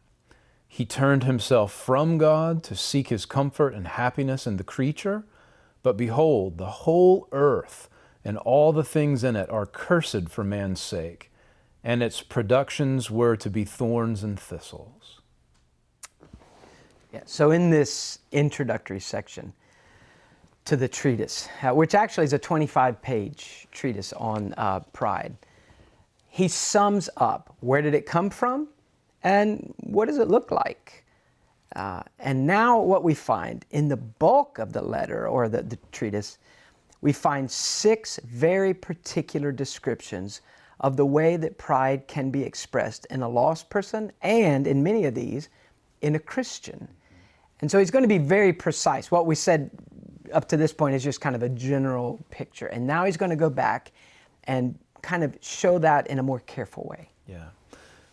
He 0.65 0.85
turned 0.85 1.25
himself 1.25 1.73
from 1.73 2.17
God 2.17 2.63
to 2.63 2.73
seek 2.73 3.09
his 3.09 3.25
comfort 3.25 3.73
and 3.73 3.85
happiness 3.85 4.47
in 4.47 4.55
the 4.55 4.63
creature, 4.63 5.25
but 5.83 5.97
behold, 5.97 6.57
the 6.57 6.85
whole 6.85 7.27
earth 7.33 7.89
and 8.23 8.37
all 8.37 8.71
the 8.71 8.81
things 8.81 9.25
in 9.25 9.35
it 9.35 9.49
are 9.49 9.65
cursed 9.65 10.29
for 10.29 10.45
man's 10.45 10.79
sake, 10.79 11.33
and 11.83 12.01
its 12.01 12.21
productions 12.21 13.11
were 13.11 13.35
to 13.35 13.49
be 13.49 13.65
thorns 13.65 14.23
and 14.23 14.39
thistles. 14.39 15.19
Yeah, 17.11 17.23
so 17.25 17.51
in 17.51 17.71
this 17.71 18.19
introductory 18.31 19.01
section, 19.01 19.51
to 20.65 20.75
the 20.75 20.87
treatise, 20.87 21.47
uh, 21.61 21.69
which 21.69 21.93
actually 21.93 22.25
is 22.25 22.33
a 22.33 22.39
25 22.39 23.01
page 23.01 23.67
treatise 23.71 24.13
on 24.13 24.53
uh, 24.57 24.79
pride. 24.93 25.35
He 26.27 26.47
sums 26.47 27.09
up 27.17 27.55
where 27.61 27.81
did 27.81 27.93
it 27.93 28.05
come 28.05 28.29
from 28.29 28.67
and 29.23 29.73
what 29.77 30.07
does 30.07 30.17
it 30.17 30.27
look 30.27 30.51
like? 30.51 31.05
Uh, 31.75 32.01
and 32.19 32.45
now, 32.45 32.79
what 32.79 33.03
we 33.03 33.13
find 33.13 33.65
in 33.71 33.89
the 33.89 33.97
bulk 33.97 34.59
of 34.59 34.71
the 34.71 34.81
letter 34.81 35.27
or 35.27 35.49
the, 35.49 35.61
the 35.61 35.77
treatise, 35.91 36.37
we 37.01 37.11
find 37.11 37.49
six 37.49 38.19
very 38.23 38.73
particular 38.73 39.51
descriptions 39.51 40.41
of 40.79 40.95
the 40.95 41.05
way 41.05 41.37
that 41.37 41.57
pride 41.57 42.07
can 42.07 42.31
be 42.31 42.43
expressed 42.43 43.05
in 43.09 43.21
a 43.23 43.29
lost 43.29 43.69
person 43.69 44.11
and, 44.21 44.67
in 44.67 44.83
many 44.83 45.05
of 45.05 45.15
these, 45.15 45.49
in 46.01 46.15
a 46.15 46.19
Christian. 46.19 46.87
And 47.61 47.69
so 47.69 47.79
he's 47.79 47.91
going 47.91 48.03
to 48.03 48.09
be 48.09 48.17
very 48.17 48.53
precise. 48.53 49.11
What 49.11 49.25
we 49.25 49.35
said 49.35 49.69
up 50.31 50.47
to 50.49 50.57
this 50.57 50.73
point 50.73 50.95
is 50.95 51.03
just 51.03 51.21
kind 51.21 51.35
of 51.35 51.43
a 51.43 51.49
general 51.49 52.23
picture. 52.29 52.67
And 52.67 52.85
now 52.85 53.05
he's 53.05 53.17
going 53.17 53.31
to 53.31 53.35
go 53.35 53.49
back 53.49 53.91
and 54.45 54.77
kind 55.01 55.23
of 55.23 55.37
show 55.41 55.77
that 55.79 56.07
in 56.07 56.19
a 56.19 56.23
more 56.23 56.39
careful 56.41 56.83
way. 56.89 57.09
Yeah. 57.27 57.45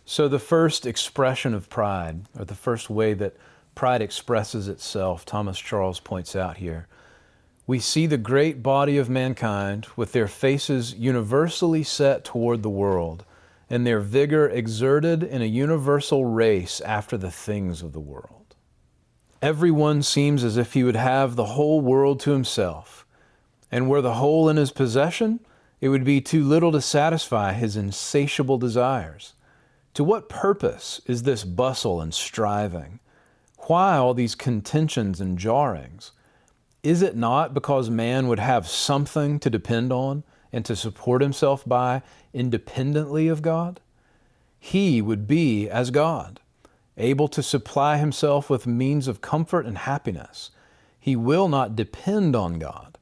So 0.05 0.27
the 0.27 0.39
first 0.39 0.85
expression 0.85 1.53
of 1.53 1.69
pride, 1.69 2.21
or 2.37 2.45
the 2.45 2.55
first 2.55 2.89
way 2.89 3.13
that 3.13 3.35
pride 3.75 4.01
expresses 4.01 4.67
itself, 4.67 5.25
Thomas 5.25 5.59
Charles 5.59 5.99
points 5.99 6.35
out 6.35 6.57
here. 6.57 6.87
We 7.65 7.79
see 7.79 8.07
the 8.07 8.17
great 8.17 8.61
body 8.61 8.97
of 8.97 9.09
mankind 9.09 9.87
with 9.95 10.11
their 10.11 10.27
faces 10.27 10.93
universally 10.95 11.83
set 11.83 12.25
toward 12.25 12.61
the 12.61 12.69
world 12.69 13.23
and 13.69 13.87
their 13.87 14.01
vigor 14.01 14.49
exerted 14.49 15.23
in 15.23 15.41
a 15.41 15.45
universal 15.45 16.25
race 16.25 16.81
after 16.81 17.17
the 17.17 17.31
things 17.31 17.81
of 17.81 17.93
the 17.93 17.99
world. 17.99 18.42
Everyone 19.43 20.03
seems 20.03 20.41
as 20.45 20.55
if 20.55 20.71
he 20.71 20.85
would 20.85 20.95
have 20.95 21.35
the 21.35 21.47
whole 21.47 21.81
world 21.81 22.21
to 22.21 22.31
himself, 22.31 23.05
and 23.69 23.89
were 23.89 24.01
the 24.01 24.13
whole 24.13 24.47
in 24.47 24.55
his 24.55 24.71
possession, 24.71 25.41
it 25.81 25.89
would 25.89 26.05
be 26.05 26.21
too 26.21 26.45
little 26.45 26.71
to 26.71 26.79
satisfy 26.79 27.51
his 27.51 27.75
insatiable 27.75 28.57
desires. 28.57 29.33
To 29.95 30.03
what 30.05 30.29
purpose 30.29 31.01
is 31.07 31.23
this 31.23 31.43
bustle 31.43 31.99
and 31.99 32.13
striving? 32.13 33.01
Why 33.67 33.97
all 33.97 34.13
these 34.13 34.33
contentions 34.33 35.19
and 35.19 35.37
jarrings? 35.37 36.11
Is 36.81 37.01
it 37.01 37.17
not 37.17 37.53
because 37.53 37.89
man 37.89 38.29
would 38.29 38.39
have 38.39 38.65
something 38.65 39.41
to 39.41 39.49
depend 39.49 39.91
on 39.91 40.23
and 40.53 40.63
to 40.63 40.73
support 40.77 41.21
himself 41.21 41.67
by 41.67 42.01
independently 42.33 43.27
of 43.27 43.41
God? 43.41 43.81
He 44.57 45.01
would 45.01 45.27
be 45.27 45.69
as 45.69 45.91
God 45.91 46.39
able 46.97 47.27
to 47.29 47.43
supply 47.43 47.97
himself 47.97 48.49
with 48.49 48.67
means 48.67 49.07
of 49.07 49.21
comfort 49.21 49.65
and 49.65 49.79
happiness. 49.79 50.51
He 50.99 51.15
will 51.15 51.47
not 51.49 51.75
depend 51.75 52.35
on 52.35 52.59
God. 52.59 52.97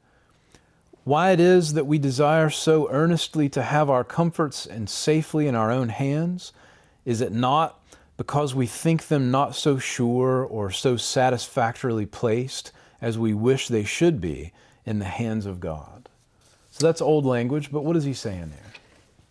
why 1.03 1.31
it 1.31 1.39
is 1.39 1.73
that 1.73 1.87
we 1.87 1.97
desire 1.97 2.49
so 2.49 2.89
earnestly 2.91 3.49
to 3.49 3.63
have 3.63 3.89
our 3.89 4.03
comforts 4.03 4.65
and 4.65 4.89
safely 4.89 5.47
in 5.47 5.55
our 5.55 5.71
own 5.71 5.89
hands? 5.89 6.53
Is 7.05 7.21
it 7.21 7.31
not 7.31 7.79
because 8.17 8.53
we 8.53 8.67
think 8.67 9.07
them 9.07 9.31
not 9.31 9.55
so 9.55 9.79
sure 9.79 10.43
or 10.43 10.69
so 10.71 10.97
satisfactorily 10.97 12.05
placed 12.05 12.71
as 13.01 13.17
we 13.17 13.33
wish 13.33 13.67
they 13.67 13.83
should 13.83 14.21
be 14.21 14.53
in 14.85 14.99
the 14.99 15.05
hands 15.05 15.45
of 15.47 15.59
God? 15.59 16.07
So 16.69 16.85
that's 16.85 17.01
old 17.01 17.25
language, 17.25 17.71
but 17.71 17.83
what 17.83 17.97
is 17.97 18.03
he 18.03 18.13
saying 18.13 18.51
there? 18.51 18.73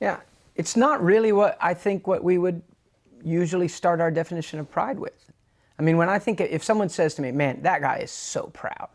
Yeah, 0.01 0.21
it's 0.57 0.77
not 0.77 1.03
really 1.03 1.31
what 1.33 1.57
I 1.61 1.75
think 1.75 2.07
what 2.07 2.25
we 2.25 2.37
would 2.37 2.63
usually 3.25 3.69
start 3.69 4.01
our 4.01 4.11
definition 4.11 4.61
of 4.61 4.71
pride 4.71 4.99
with. 4.99 5.33
I 5.79 5.83
mean, 5.83 5.97
when 5.97 6.09
I 6.09 6.19
think 6.19 6.41
if 6.41 6.63
someone 6.63 6.89
says 6.89 7.15
to 7.15 7.23
me, 7.23 7.33
"Man, 7.33 7.63
that 7.63 7.81
guy 7.81 7.99
is 7.99 8.11
so 8.11 8.51
proud," 8.53 8.89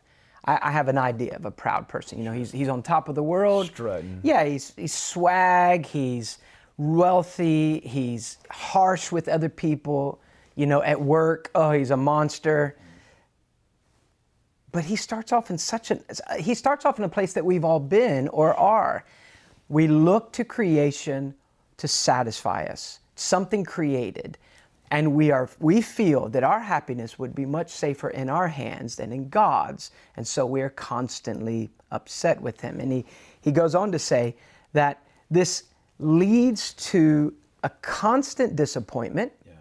I, 0.45 0.59
I 0.61 0.71
have 0.71 0.87
an 0.87 0.97
idea 0.97 1.35
of 1.35 1.45
a 1.45 1.51
proud 1.51 1.87
person. 1.87 2.19
You 2.19 2.25
know, 2.25 2.31
he's 2.31 2.51
he's 2.51 2.69
on 2.69 2.83
top 2.83 3.09
of 3.09 3.15
the 3.15 3.23
world. 3.23 3.67
Strutting. 3.67 4.19
Yeah, 4.23 4.43
he's 4.43 4.73
he's 4.75 4.93
swag. 4.93 5.85
He's 5.85 6.37
wealthy. 6.77 7.79
He's 7.79 8.37
harsh 8.49 9.11
with 9.11 9.27
other 9.27 9.49
people. 9.49 10.21
You 10.55 10.67
know, 10.67 10.81
at 10.83 11.01
work, 11.01 11.51
oh, 11.55 11.71
he's 11.71 11.91
a 11.91 11.97
monster. 11.97 12.77
But 14.71 14.85
he 14.85 14.95
starts 14.95 15.31
off 15.31 15.49
in 15.49 15.57
such 15.57 15.91
an 15.91 16.03
he 16.39 16.53
starts 16.53 16.85
off 16.85 16.99
in 16.99 17.05
a 17.05 17.09
place 17.09 17.33
that 17.33 17.45
we've 17.45 17.65
all 17.65 17.79
been 17.79 18.27
or 18.29 18.53
are. 18.55 19.05
We 19.69 19.87
look 19.87 20.31
to 20.33 20.45
creation 20.45 21.33
to 21.77 21.87
satisfy 21.87 22.65
us, 22.65 22.99
something 23.15 23.63
created 23.63 24.37
and 24.91 25.15
we 25.15 25.31
are 25.31 25.49
we 25.59 25.81
feel 25.81 26.29
that 26.29 26.43
our 26.43 26.59
happiness 26.59 27.17
would 27.17 27.33
be 27.33 27.45
much 27.45 27.69
safer 27.71 28.09
in 28.09 28.29
our 28.29 28.47
hands 28.47 28.95
than 28.97 29.11
in 29.11 29.29
God's 29.29 29.91
and 30.15 30.27
so 30.27 30.45
we 30.45 30.61
are 30.61 30.69
constantly 30.69 31.69
upset 31.91 32.39
with 32.41 32.61
him. 32.61 32.79
And 32.79 32.91
he 32.91 33.05
he 33.41 33.51
goes 33.51 33.73
on 33.75 33.91
to 33.91 33.99
say 33.99 34.35
that 34.73 35.01
this 35.31 35.63
leads 35.99 36.73
to 36.73 37.33
a 37.63 37.69
constant 37.81 38.55
disappointment 38.55 39.31
Yeah. 39.45 39.53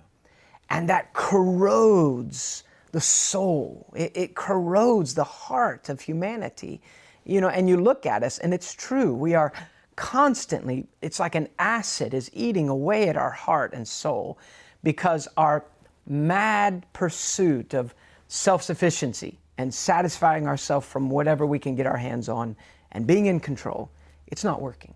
and 0.71 0.89
that 0.91 1.13
corrodes 1.15 2.65
the 2.93 3.01
soul. 3.01 3.87
It, 3.97 4.13
it 4.17 4.35
corrodes 4.35 5.15
the 5.15 5.25
heart 5.25 5.89
of 5.89 6.01
humanity. 6.03 6.81
You 7.25 7.41
know 7.41 7.49
and 7.49 7.69
you 7.69 7.79
look 7.79 8.05
at 8.07 8.23
us 8.23 8.39
and 8.39 8.53
it's 8.53 8.75
true. 8.75 9.15
We 9.15 9.35
are 9.35 9.53
constantly 9.97 10.87
it's 11.03 11.21
like 11.21 11.35
an 11.35 11.49
acid 11.59 12.15
is 12.15 12.31
eating 12.33 12.69
away 12.69 13.09
at 13.09 13.17
our 13.17 13.31
heart 13.31 13.73
and 13.75 13.87
soul 13.87 14.39
because 14.83 15.29
our 15.37 15.65
mad 16.07 16.85
pursuit 16.93 17.75
of 17.75 17.95
self-sufficiency 18.29 19.39
and 19.59 19.73
satisfying 19.73 20.47
ourselves 20.47 20.87
from 20.87 21.11
whatever 21.11 21.47
we 21.47 21.59
can 21.59 21.75
get 21.77 21.87
our 21.87 21.97
hands 21.97 22.29
on 22.29 22.57
and 22.93 23.07
being 23.07 23.27
in 23.27 23.41
control 23.41 23.91
it's 24.29 24.45
not 24.45 24.61
working 24.61 24.95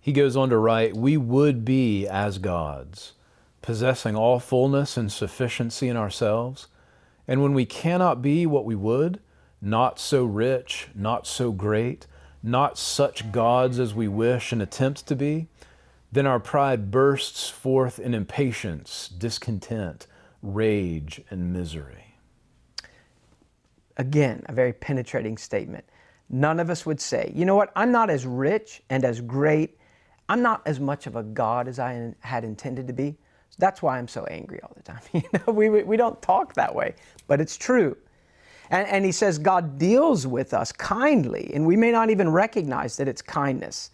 He 0.00 0.12
goes 0.12 0.36
on 0.36 0.50
to 0.50 0.58
write, 0.58 0.96
We 0.96 1.16
would 1.18 1.64
be 1.64 2.06
as 2.08 2.38
gods, 2.38 3.12
possessing 3.62 4.16
all 4.16 4.40
fullness 4.40 4.96
and 4.96 5.12
sufficiency 5.12 5.88
in 5.88 5.96
ourselves. 5.96 6.68
And 7.28 7.42
when 7.42 7.54
we 7.54 7.66
cannot 7.66 8.22
be 8.22 8.46
what 8.46 8.64
we 8.64 8.74
would, 8.74 9.20
not 9.60 9.98
so 10.00 10.24
rich, 10.24 10.88
not 10.94 11.26
so 11.26 11.52
great, 11.52 12.06
not 12.50 12.78
such 12.78 13.32
gods 13.32 13.78
as 13.80 13.94
we 13.94 14.08
wish 14.08 14.52
and 14.52 14.62
attempt 14.62 15.06
to 15.08 15.16
be, 15.16 15.48
then 16.12 16.26
our 16.26 16.40
pride 16.40 16.90
bursts 16.90 17.48
forth 17.50 17.98
in 17.98 18.14
impatience, 18.14 19.08
discontent, 19.08 20.06
rage, 20.42 21.22
and 21.30 21.52
misery. 21.52 22.14
again, 23.96 24.42
a 24.46 24.52
very 24.52 24.72
penetrating 24.72 25.36
statement. 25.36 25.84
None 26.30 26.60
of 26.60 26.70
us 26.70 26.86
would 26.86 27.00
say, 27.00 27.32
you 27.34 27.44
know 27.44 27.56
what, 27.56 27.72
I'm 27.76 27.92
not 27.92 28.10
as 28.10 28.26
rich 28.26 28.82
and 28.90 29.04
as 29.04 29.20
great, 29.20 29.78
I'm 30.28 30.42
not 30.42 30.62
as 30.66 30.78
much 30.80 31.06
of 31.06 31.16
a 31.16 31.22
God 31.22 31.68
as 31.68 31.78
I 31.78 32.14
had 32.20 32.44
intended 32.44 32.86
to 32.88 32.92
be. 32.92 33.16
That's 33.58 33.82
why 33.82 33.98
I'm 33.98 34.08
so 34.08 34.24
angry 34.26 34.60
all 34.62 34.72
the 34.76 34.82
time. 34.82 35.00
You 35.14 35.22
know, 35.34 35.52
we, 35.52 35.68
we 35.70 35.96
don't 35.96 36.20
talk 36.22 36.54
that 36.54 36.74
way, 36.74 36.94
but 37.26 37.40
it's 37.40 37.56
true. 37.56 37.96
And, 38.70 38.86
and 38.88 39.04
he 39.04 39.12
says 39.12 39.38
God 39.38 39.78
deals 39.78 40.26
with 40.26 40.52
us 40.54 40.72
kindly, 40.72 41.50
and 41.54 41.66
we 41.66 41.76
may 41.76 41.90
not 41.90 42.10
even 42.10 42.28
recognize 42.28 42.96
that 42.96 43.08
it's 43.08 43.22
kindness. 43.22 43.90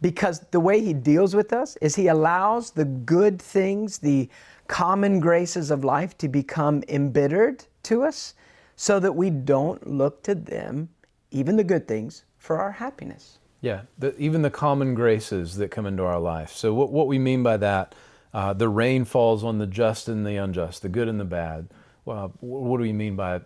Because 0.00 0.40
the 0.50 0.60
way 0.60 0.80
he 0.80 0.92
deals 0.92 1.34
with 1.34 1.52
us 1.52 1.76
is 1.76 1.96
he 1.96 2.06
allows 2.06 2.70
the 2.70 2.84
good 2.84 3.40
things, 3.42 3.98
the 3.98 4.28
common 4.68 5.18
graces 5.18 5.70
of 5.70 5.82
life 5.82 6.16
to 6.18 6.28
become 6.28 6.84
embittered 6.88 7.64
to 7.84 8.04
us 8.04 8.34
so 8.76 9.00
that 9.00 9.12
we 9.12 9.30
don't 9.30 9.88
look 9.88 10.22
to 10.22 10.34
them, 10.34 10.88
even 11.32 11.56
the 11.56 11.64
good 11.64 11.88
things, 11.88 12.24
for 12.36 12.60
our 12.60 12.70
happiness. 12.70 13.38
Yeah, 13.60 13.82
the, 13.98 14.16
even 14.18 14.42
the 14.42 14.50
common 14.50 14.94
graces 14.94 15.56
that 15.56 15.72
come 15.72 15.84
into 15.84 16.04
our 16.04 16.20
life. 16.20 16.52
So, 16.52 16.72
what, 16.72 16.92
what 16.92 17.08
we 17.08 17.18
mean 17.18 17.42
by 17.42 17.56
that, 17.56 17.96
uh, 18.32 18.52
the 18.52 18.68
rain 18.68 19.04
falls 19.04 19.42
on 19.42 19.58
the 19.58 19.66
just 19.66 20.08
and 20.08 20.24
the 20.24 20.36
unjust, 20.36 20.82
the 20.82 20.88
good 20.88 21.08
and 21.08 21.18
the 21.18 21.24
bad. 21.24 21.68
Well, 22.08 22.32
what 22.40 22.78
do 22.78 22.84
we 22.84 22.92
mean 22.94 23.16
by 23.16 23.34
uh, 23.34 23.40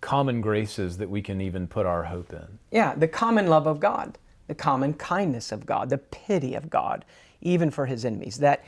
common 0.00 0.40
graces 0.40 0.96
that 0.96 1.10
we 1.10 1.20
can 1.20 1.42
even 1.42 1.66
put 1.66 1.84
our 1.84 2.04
hope 2.04 2.32
in? 2.32 2.58
Yeah, 2.70 2.94
the 2.94 3.06
common 3.06 3.48
love 3.48 3.66
of 3.66 3.80
God, 3.80 4.16
the 4.46 4.54
common 4.54 4.94
kindness 4.94 5.52
of 5.52 5.66
God, 5.66 5.90
the 5.90 5.98
pity 5.98 6.54
of 6.54 6.70
God, 6.70 7.04
even 7.42 7.70
for 7.70 7.84
his 7.84 8.06
enemies. 8.06 8.38
That 8.38 8.64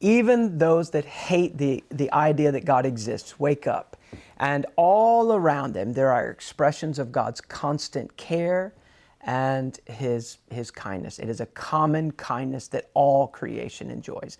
even 0.00 0.56
those 0.56 0.88
that 0.92 1.04
hate 1.04 1.58
the, 1.58 1.84
the 1.90 2.10
idea 2.14 2.50
that 2.50 2.64
God 2.64 2.86
exists 2.86 3.38
wake 3.38 3.66
up. 3.66 3.98
And 4.38 4.64
all 4.76 5.34
around 5.34 5.74
them, 5.74 5.92
there 5.92 6.10
are 6.10 6.30
expressions 6.30 6.98
of 6.98 7.12
God's 7.12 7.42
constant 7.42 8.16
care 8.16 8.72
and 9.20 9.78
his, 9.84 10.38
his 10.50 10.70
kindness. 10.70 11.18
It 11.18 11.28
is 11.28 11.42
a 11.42 11.46
common 11.46 12.10
kindness 12.12 12.68
that 12.68 12.88
all 12.94 13.26
creation 13.26 13.90
enjoys, 13.90 14.38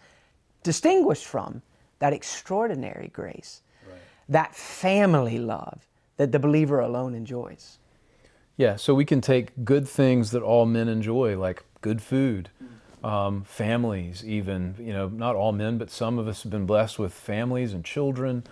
distinguished 0.62 1.26
from 1.26 1.60
that 1.98 2.14
extraordinary 2.14 3.10
grace, 3.12 3.60
that 4.28 4.54
family 4.54 5.38
love 5.38 5.86
that 6.16 6.32
the 6.32 6.38
believer 6.38 6.80
alone 6.80 7.14
enjoys. 7.14 7.78
Yeah, 8.56 8.76
so 8.76 8.94
we 8.94 9.04
can 9.04 9.20
take 9.20 9.64
good 9.64 9.88
things 9.88 10.30
that 10.30 10.42
all 10.42 10.64
men 10.64 10.88
enjoy, 10.88 11.36
like 11.36 11.64
good 11.80 12.00
food, 12.00 12.50
um, 13.02 13.42
families, 13.44 14.24
even. 14.24 14.76
You 14.78 14.92
know, 14.92 15.08
not 15.08 15.34
all 15.34 15.52
men, 15.52 15.76
but 15.76 15.90
some 15.90 16.18
of 16.18 16.28
us 16.28 16.44
have 16.44 16.52
been 16.52 16.66
blessed 16.66 16.98
with 16.98 17.12
families 17.12 17.72
and 17.72 17.84
children. 17.84 18.44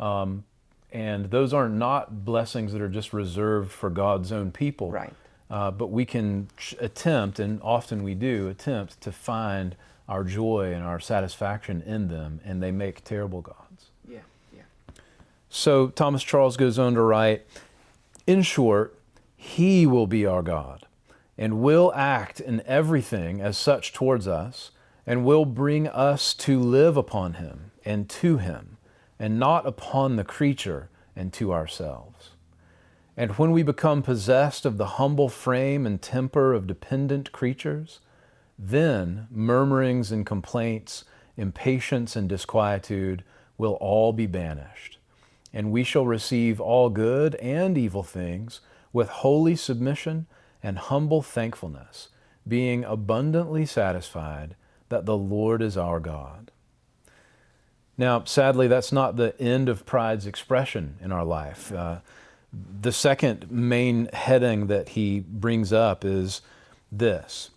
Um, 0.00 0.44
and 0.90 1.30
those 1.30 1.52
are 1.52 1.68
not 1.68 2.24
blessings 2.24 2.72
that 2.72 2.80
are 2.80 2.88
just 2.88 3.12
reserved 3.12 3.70
for 3.70 3.90
God's 3.90 4.32
own 4.32 4.50
people. 4.50 4.90
Right. 4.90 5.12
Uh, 5.50 5.70
but 5.70 5.88
we 5.88 6.04
can 6.04 6.48
attempt, 6.80 7.38
and 7.38 7.60
often 7.62 8.02
we 8.02 8.14
do, 8.14 8.48
attempt 8.48 9.00
to 9.02 9.12
find 9.12 9.76
our 10.08 10.24
joy 10.24 10.72
and 10.72 10.82
our 10.82 10.98
satisfaction 10.98 11.82
in 11.82 12.08
them, 12.08 12.40
and 12.44 12.62
they 12.62 12.70
make 12.70 13.04
terrible 13.04 13.40
gods. 13.40 13.63
So 15.56 15.86
Thomas 15.86 16.24
Charles 16.24 16.56
goes 16.56 16.80
on 16.80 16.94
to 16.94 17.00
write 17.00 17.46
In 18.26 18.42
short, 18.42 18.98
He 19.36 19.86
will 19.86 20.08
be 20.08 20.26
our 20.26 20.42
God 20.42 20.88
and 21.38 21.62
will 21.62 21.92
act 21.94 22.40
in 22.40 22.60
everything 22.66 23.40
as 23.40 23.56
such 23.56 23.92
towards 23.92 24.26
us 24.26 24.72
and 25.06 25.24
will 25.24 25.44
bring 25.44 25.86
us 25.86 26.34
to 26.34 26.58
live 26.58 26.96
upon 26.96 27.34
Him 27.34 27.70
and 27.84 28.08
to 28.08 28.38
Him 28.38 28.78
and 29.16 29.38
not 29.38 29.64
upon 29.64 30.16
the 30.16 30.24
creature 30.24 30.88
and 31.14 31.32
to 31.34 31.52
ourselves. 31.52 32.30
And 33.16 33.30
when 33.38 33.52
we 33.52 33.62
become 33.62 34.02
possessed 34.02 34.66
of 34.66 34.76
the 34.76 34.98
humble 34.98 35.28
frame 35.28 35.86
and 35.86 36.02
temper 36.02 36.52
of 36.52 36.66
dependent 36.66 37.30
creatures, 37.30 38.00
then 38.58 39.28
murmurings 39.30 40.10
and 40.10 40.26
complaints, 40.26 41.04
impatience 41.36 42.16
and 42.16 42.28
disquietude 42.28 43.22
will 43.56 43.74
all 43.74 44.12
be 44.12 44.26
banished, 44.26 44.98
and 45.54 45.70
we 45.70 45.84
shall 45.84 46.04
receive 46.04 46.60
all 46.60 46.90
good 46.90 47.36
and 47.36 47.78
evil 47.78 48.02
things 48.02 48.60
with 48.92 49.08
holy 49.08 49.54
submission 49.54 50.26
and 50.62 50.76
humble 50.76 51.22
thankfulness, 51.22 52.08
being 52.46 52.84
abundantly 52.84 53.64
satisfied 53.64 54.56
that 54.88 55.06
the 55.06 55.16
Lord 55.16 55.62
is 55.62 55.76
our 55.76 56.00
God. 56.00 56.50
Now, 57.96 58.24
sadly, 58.24 58.66
that's 58.66 58.92
not 58.92 59.16
the 59.16 59.40
end 59.40 59.68
of 59.68 59.86
pride's 59.86 60.26
expression 60.26 60.96
in 61.00 61.12
our 61.12 61.24
life. 61.24 61.72
Uh, 61.72 62.00
the 62.80 62.92
second 62.92 63.50
main 63.50 64.08
heading 64.12 64.66
that 64.66 64.90
he 64.90 65.20
brings 65.20 65.72
up 65.72 66.04
is 66.04 66.42
this 66.90 67.50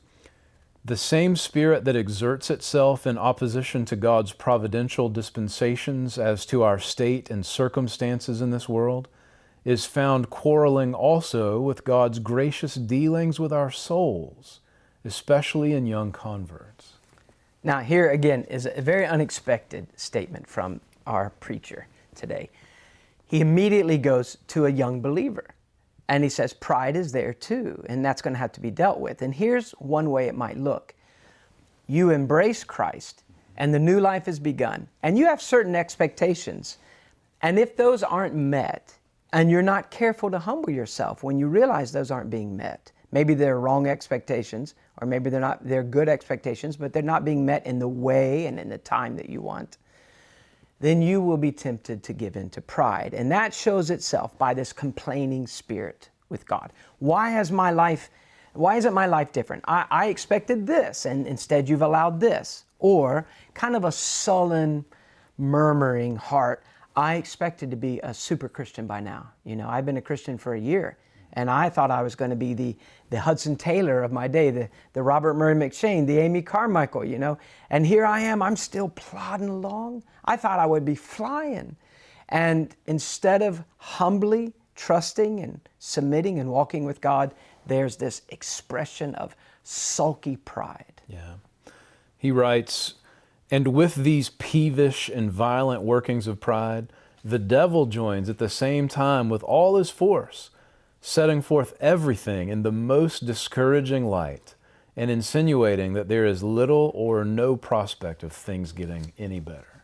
the 0.88 0.96
same 0.96 1.36
spirit 1.36 1.84
that 1.84 1.98
exerts 1.98 2.50
itself 2.50 3.06
in 3.06 3.18
opposition 3.18 3.84
to 3.84 3.96
God's 3.98 4.32
providential 4.32 5.10
dispensations 5.10 6.18
as 6.18 6.46
to 6.46 6.64
our 6.64 6.80
state 6.80 7.30
and 7.30 7.46
circumstances 7.46 8.42
in 8.42 8.52
this 8.52 8.70
world 8.70 9.10
is 9.66 9.86
found 9.86 10.30
quarreling 10.30 10.94
also 10.94 11.60
with 11.60 11.84
God's 11.84 12.20
gracious 12.20 12.76
dealings 12.76 13.38
with 13.38 13.52
our 13.52 13.70
souls, 13.70 14.62
especially 15.04 15.74
in 15.74 15.88
young 15.88 16.14
converts. 16.14 16.94
Now, 17.66 17.82
here 17.82 18.10
again 18.10 18.44
is 18.44 18.66
a 18.66 18.82
very 18.82 19.06
unexpected 19.06 19.88
statement 19.98 20.48
from 20.48 20.80
our 21.06 21.32
preacher 21.42 21.88
today. 22.16 22.50
He 23.26 23.42
immediately 23.42 23.98
goes 23.98 24.38
to 24.48 24.66
a 24.66 24.70
young 24.70 25.02
believer 25.02 25.48
And 26.10 26.24
he 26.24 26.30
says 26.30 26.54
pride 26.54 26.96
is 26.96 27.12
there 27.12 27.34
too, 27.34 27.84
and 27.90 28.04
that's 28.04 28.22
going 28.22 28.34
to 28.34 28.40
have 28.40 28.54
to 28.54 28.62
be 28.62 28.72
dealt 28.72 29.00
with. 29.00 29.22
And 29.22 29.34
here's 29.34 29.72
one 29.74 30.10
way 30.10 30.28
it 30.28 30.36
might 30.36 30.58
look 30.58 30.94
you 31.90 32.10
embrace 32.10 32.64
Christ, 32.64 33.24
and 33.56 33.74
the 33.74 33.80
new 33.80 34.00
life 34.00 34.26
has 34.26 34.40
begun, 34.40 34.88
and 35.04 35.18
you 35.18 35.26
have 35.26 35.42
certain 35.42 35.76
expectations. 35.76 36.78
And 37.42 37.58
if 37.58 37.78
those 37.78 38.04
aren't 38.04 38.36
met, 38.36 38.94
and 39.32 39.52
you're 39.52 39.62
not 39.62 39.92
careful 39.92 40.32
to 40.32 40.40
humble 40.40 40.72
yourself 40.72 41.24
when 41.24 41.38
you 41.38 41.48
realize 41.48 41.92
those 41.92 42.12
aren't 42.12 42.30
being 42.30 42.58
met, 42.58 42.92
maybe 43.12 43.34
they're 43.34 43.60
wrong 43.60 43.88
expectations, 43.88 44.76
or 45.00 45.08
maybe 45.08 45.30
they're 45.30 45.40
not 45.40 45.66
they're 45.66 45.84
good 45.84 46.10
expectations, 46.10 46.78
but 46.78 46.94
they're 46.94 47.02
not 47.04 47.26
being 47.26 47.46
met 47.46 47.66
in 47.66 47.80
the 47.80 47.88
way 47.88 48.48
and 48.48 48.60
in 48.60 48.70
the 48.70 48.78
time 48.78 49.16
that 49.16 49.30
you 49.30 49.42
want 49.42 49.78
then 50.80 51.02
you 51.02 51.22
will 51.22 51.38
be 51.38 51.52
tempted 51.52 52.04
to 52.04 52.14
give 52.14 52.36
in 52.36 52.50
to 52.52 52.62
pride. 52.62 53.14
And 53.14 53.32
that 53.32 53.54
shows 53.54 53.90
itself 53.90 54.38
by 54.38 54.54
this 54.54 54.72
complaining 54.72 55.48
spirit 55.48 56.10
with 56.30 56.46
God. 56.46 56.72
Why 57.00 57.30
has 57.32 57.52
my 57.52 57.72
life, 57.72 58.10
why 58.54 58.76
isn't 58.78 58.94
my 58.94 59.06
life 59.06 59.32
different? 59.32 59.64
I, 59.68 59.86
I 59.90 60.08
expected 60.08 60.68
this, 60.68 61.06
and 61.06 61.26
instead 61.26 61.68
you've 61.68 61.82
allowed 61.82 62.20
this. 62.20 62.66
Or 62.80 63.28
kind 63.56 63.76
of 63.76 63.86
a 63.86 63.92
sullen, 63.92 64.86
murmuring 65.38 66.16
heart. 66.16 66.64
I 66.96 67.16
expected 67.16 67.72
to 67.72 67.78
be 67.78 68.00
a 68.02 68.14
super 68.14 68.50
Christian 68.50 68.88
by 68.88 69.00
now. 69.00 69.32
You 69.46 69.56
know, 69.56 69.68
I've 69.68 69.86
been 69.86 69.98
a 69.98 70.02
Christian 70.02 70.38
for 70.38 70.54
a 70.54 70.60
year. 70.60 70.98
And 71.34 71.50
I 71.50 71.70
thought 71.70 71.92
I 71.92 72.02
was 72.02 72.16
going 72.16 72.32
to 72.32 72.36
be 72.36 72.54
the, 72.54 72.76
the 73.10 73.20
Hudson 73.20 73.56
Taylor 73.56 74.04
of 74.04 74.12
my 74.12 74.28
day, 74.28 74.50
the, 74.50 74.70
the 74.94 75.04
Robert 75.04 75.36
Murray 75.36 75.56
M'Cheyne, 75.56 76.08
the 76.08 76.18
Amy 76.18 76.42
Carmichael, 76.42 77.06
you 77.06 77.20
know. 77.20 77.38
And 77.70 77.86
here 77.86 78.06
I 78.06 78.22
am, 78.22 78.42
I'm 78.42 78.56
still 78.56 78.90
plodding 78.90 79.50
along. 79.50 80.04
I 80.26 80.36
thought 80.36 80.60
I 80.60 80.66
would 80.66 80.86
be 80.86 80.96
flying. 80.96 81.76
And 82.30 82.76
instead 82.88 83.42
of 83.42 83.64
humbly 83.78 84.54
trusting 84.76 85.40
and 85.40 85.60
submitting 85.80 86.40
and 86.40 86.50
walking 86.50 86.86
with 86.86 87.02
God, 87.02 87.34
there's 87.66 87.98
this 87.98 88.22
expression 88.30 89.16
of 89.16 89.36
sulky 89.64 90.38
pride. 90.38 91.02
Yeah. 91.08 91.36
He 92.18 92.32
writes, 92.32 92.96
and 93.52 93.70
with 93.70 93.96
these 93.96 94.30
peevish 94.30 95.10
and 95.10 95.32
violent 95.32 95.82
workings 95.82 96.28
of 96.28 96.40
pride, 96.40 96.92
the 97.24 97.40
devil 97.40 97.86
joins 97.86 98.30
at 98.30 98.38
the 98.38 98.50
same 98.50 98.88
time 98.88 99.30
with 99.30 99.44
all 99.44 99.76
his 99.78 99.90
force 99.90 100.50
setting 101.02 101.42
forth 101.42 101.76
everything 101.80 102.50
in 102.50 102.64
the 102.64 102.72
most 102.72 103.26
discouraging 103.26 104.06
light 104.06 104.56
and 104.96 105.12
insinuating 105.12 105.94
that 105.94 106.08
there 106.10 106.26
is 106.26 106.42
little 106.44 106.92
or 106.96 107.24
no 107.24 107.56
prospect 107.56 108.24
of 108.24 108.34
things 108.34 108.72
getting 108.72 109.14
any 109.18 109.40
better. 109.40 109.84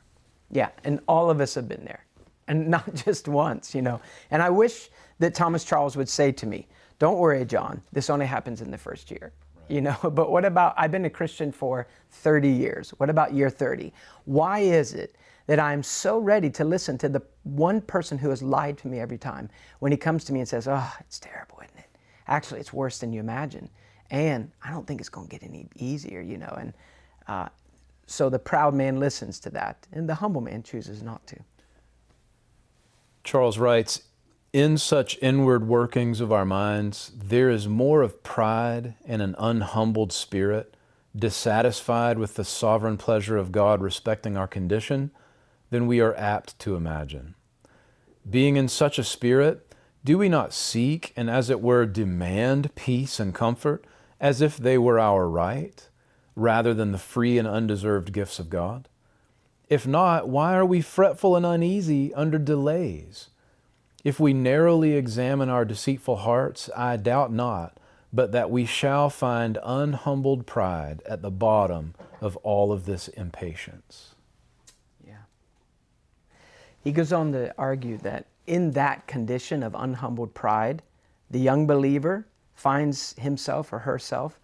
Yeah, 0.49 0.69
and 0.83 0.99
all 1.07 1.29
of 1.29 1.39
us 1.39 1.55
have 1.55 1.67
been 1.67 1.85
there, 1.85 2.05
and 2.47 2.67
not 2.75 2.93
just 2.95 3.27
once, 3.27 3.73
you 3.75 3.81
know. 3.81 4.01
And 4.31 4.41
I 4.41 4.49
wish 4.49 4.89
that 5.19 5.35
Thomas 5.35 5.63
Charles 5.63 5.95
would 5.95 6.09
say 6.09 6.31
to 6.31 6.45
me, 6.45 6.67
Don't 6.99 7.17
worry, 7.17 7.45
John, 7.45 7.81
this 7.91 8.09
only 8.09 8.25
happens 8.25 8.61
in 8.61 8.71
the 8.71 8.77
first 8.77 9.11
year. 9.11 9.31
Right. 9.55 9.75
You 9.75 9.81
know, 9.81 9.97
but 10.03 10.31
what 10.31 10.45
about, 10.45 10.73
I've 10.77 10.91
been 10.91 11.05
a 11.05 11.09
Christian 11.09 11.51
for 11.51 11.87
30 12.09 12.49
years. 12.49 12.89
What 12.97 13.09
about 13.09 13.33
year 13.33 13.49
30? 13.49 13.93
Why 14.25 14.59
is 14.59 14.93
it 14.93 15.15
that 15.47 15.59
I'm 15.59 15.83
so 15.83 16.19
ready 16.19 16.49
to 16.51 16.63
listen 16.63 16.97
to 16.99 17.09
the 17.09 17.21
one 17.43 17.81
person 17.81 18.17
who 18.17 18.29
has 18.29 18.41
lied 18.41 18.77
to 18.79 18.87
me 18.87 18.99
every 18.99 19.17
time 19.17 19.49
when 19.79 19.91
he 19.91 19.97
comes 19.97 20.23
to 20.25 20.33
me 20.33 20.39
and 20.39 20.47
says, 20.47 20.67
Oh, 20.67 20.91
it's 20.99 21.19
terrible, 21.19 21.59
isn't 21.63 21.77
it? 21.77 21.89
Actually, 22.27 22.61
it's 22.61 22.71
worse 22.71 22.99
than 22.99 23.11
you 23.11 23.19
imagine. 23.19 23.69
And 24.09 24.51
I 24.63 24.71
don't 24.71 24.87
think 24.87 25.01
it's 25.01 25.09
going 25.09 25.27
to 25.27 25.31
get 25.31 25.43
any 25.47 25.67
easier, 25.75 26.21
you 26.21 26.37
know. 26.37 26.55
And 26.57 26.73
uh, 27.27 27.49
so 28.05 28.29
the 28.29 28.39
proud 28.39 28.73
man 28.73 28.99
listens 28.99 29.39
to 29.41 29.49
that, 29.51 29.87
and 29.91 30.07
the 30.07 30.15
humble 30.15 30.41
man 30.41 30.63
chooses 30.63 31.01
not 31.01 31.25
to. 31.27 31.37
Charles 33.23 33.57
writes, 33.57 34.03
in 34.51 34.77
such 34.77 35.17
inward 35.19 35.67
workings 35.67 36.21
of 36.21 36.31
our 36.31 36.45
minds, 36.45 37.11
there 37.15 37.49
is 37.49 37.67
more 37.67 38.03
of 38.03 38.21
pride 38.21 38.93
and 39.03 39.19
an 39.21 39.35
unhumbled 39.39 40.13
spirit, 40.13 40.77
dissatisfied 41.15 42.19
with 42.19 42.35
the 42.35 42.43
sovereign 42.43 42.97
pleasure 42.97 43.35
of 43.35 43.51
God 43.51 43.81
respecting 43.81 44.37
our 44.37 44.47
condition 44.47 45.09
than 45.73 45.87
we 45.87 45.99
are 45.99 46.15
apt 46.15 46.57
to 46.59 46.75
imagine. 46.75 47.33
Being 48.29 48.57
in 48.57 48.67
such 48.67 48.99
a 48.99 49.03
spirit, 49.03 49.73
do 50.05 50.19
we 50.19 50.29
not 50.29 50.53
seek 50.53 51.11
and, 51.15 51.29
as 51.29 51.49
it 51.49 51.61
were, 51.61 51.87
demand 51.87 52.75
peace 52.75 53.19
and 53.19 53.33
comfort 53.33 53.83
as 54.19 54.39
if 54.39 54.55
they 54.55 54.77
were 54.77 54.99
our 54.99 55.27
right, 55.27 55.89
rather 56.35 56.75
than 56.75 56.91
the 56.91 56.97
free 56.99 57.39
and 57.39 57.47
undeserved 57.47 58.13
gifts 58.13 58.37
of 58.37 58.51
God? 58.51 58.87
If 59.67 59.87
not, 59.87 60.29
why 60.29 60.53
are 60.53 60.65
we 60.65 60.81
fretful 60.81 61.35
and 61.35 61.45
uneasy 61.45 62.13
under 62.13 62.37
delays? 62.37 63.29
If 64.03 64.19
we 64.19 64.31
narrowly 64.31 64.93
examine 64.93 65.49
our 65.49 65.65
deceitful 65.65 66.17
hearts, 66.17 66.69
I 66.77 66.97
doubt 66.97 67.33
not 67.33 67.79
but 68.13 68.31
that 68.31 68.51
we 68.51 68.63
shall 68.63 69.09
find 69.09 69.57
unhumbled 69.63 70.45
pride 70.45 71.01
at 71.09 71.23
the 71.23 71.31
bottom 71.31 71.95
of 72.21 72.37
all 72.37 72.71
of 72.71 72.85
this 72.85 73.07
impatience. 73.07 74.12
He 76.83 76.91
goes 76.91 77.13
on 77.13 77.31
to 77.31 77.53
argue 77.57 77.97
that 77.99 78.25
in 78.45 78.71
that 78.71 79.07
condition 79.07 79.63
of 79.63 79.73
unhumbled 79.73 80.33
pride, 80.33 80.81
the 81.31 81.39
young 81.39 81.65
believer 81.65 82.27
finds 82.55 83.13
himself 83.17 83.71
or 83.71 83.79
herself 83.79 84.39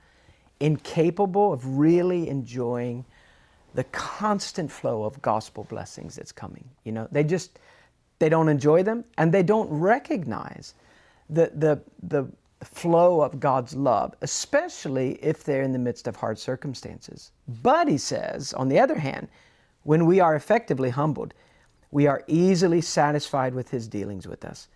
incapable 0.60 1.54
of 1.54 1.78
really 1.78 2.30
enjoying 2.30 3.06
the 3.74 3.84
constant 3.86 4.72
flow 4.72 5.04
of 5.04 5.22
gospel 5.22 5.66
blessings 5.66 6.16
that's 6.16 6.32
coming. 6.32 6.64
You 6.84 6.92
know, 6.92 7.08
they 7.12 7.24
just 7.24 7.60
they 8.20 8.30
don't 8.30 8.50
enjoy 8.50 8.84
them 8.84 9.06
and 9.18 9.32
they 9.32 9.44
don't 9.44 9.70
recognize 9.70 10.74
the 11.30 11.52
the 11.56 11.82
the 12.04 12.28
flow 12.64 13.22
of 13.22 13.40
God's 13.40 13.76
love, 13.76 14.14
especially 14.22 15.14
if 15.24 15.44
they're 15.44 15.62
in 15.62 15.72
the 15.72 15.80
midst 15.80 16.08
of 16.08 16.16
hard 16.16 16.38
circumstances. 16.38 17.32
But 17.64 17.88
he 17.88 17.98
says, 17.98 18.54
on 18.54 18.68
the 18.68 18.80
other 18.80 18.98
hand, 18.98 19.30
when 19.84 20.06
we 20.06 20.20
are 20.20 20.36
effectively 20.36 20.90
humbled, 20.90 21.34
we 21.92 22.08
are 22.08 22.24
easily 22.28 22.82
satisfied 22.82 23.54
with 23.54 23.70
his 23.70 23.88
dealings 23.88 24.28
with 24.28 24.46
us. 24.46 24.68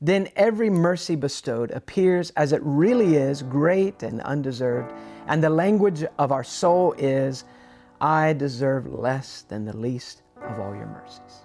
Then 0.00 0.28
every 0.36 0.68
mercy 0.68 1.16
bestowed 1.16 1.70
appears 1.70 2.30
as 2.30 2.52
it 2.52 2.60
really 2.62 3.16
is, 3.16 3.42
great 3.42 4.02
and 4.02 4.20
undeserved, 4.22 4.92
and 5.26 5.42
the 5.42 5.50
language 5.50 6.04
of 6.18 6.32
our 6.32 6.44
soul 6.44 6.94
is, 6.98 7.44
I 8.00 8.34
deserve 8.34 8.92
less 8.92 9.42
than 9.42 9.64
the 9.64 9.76
least 9.76 10.22
of 10.42 10.58
all 10.58 10.74
your 10.74 10.86
mercies. 10.86 11.44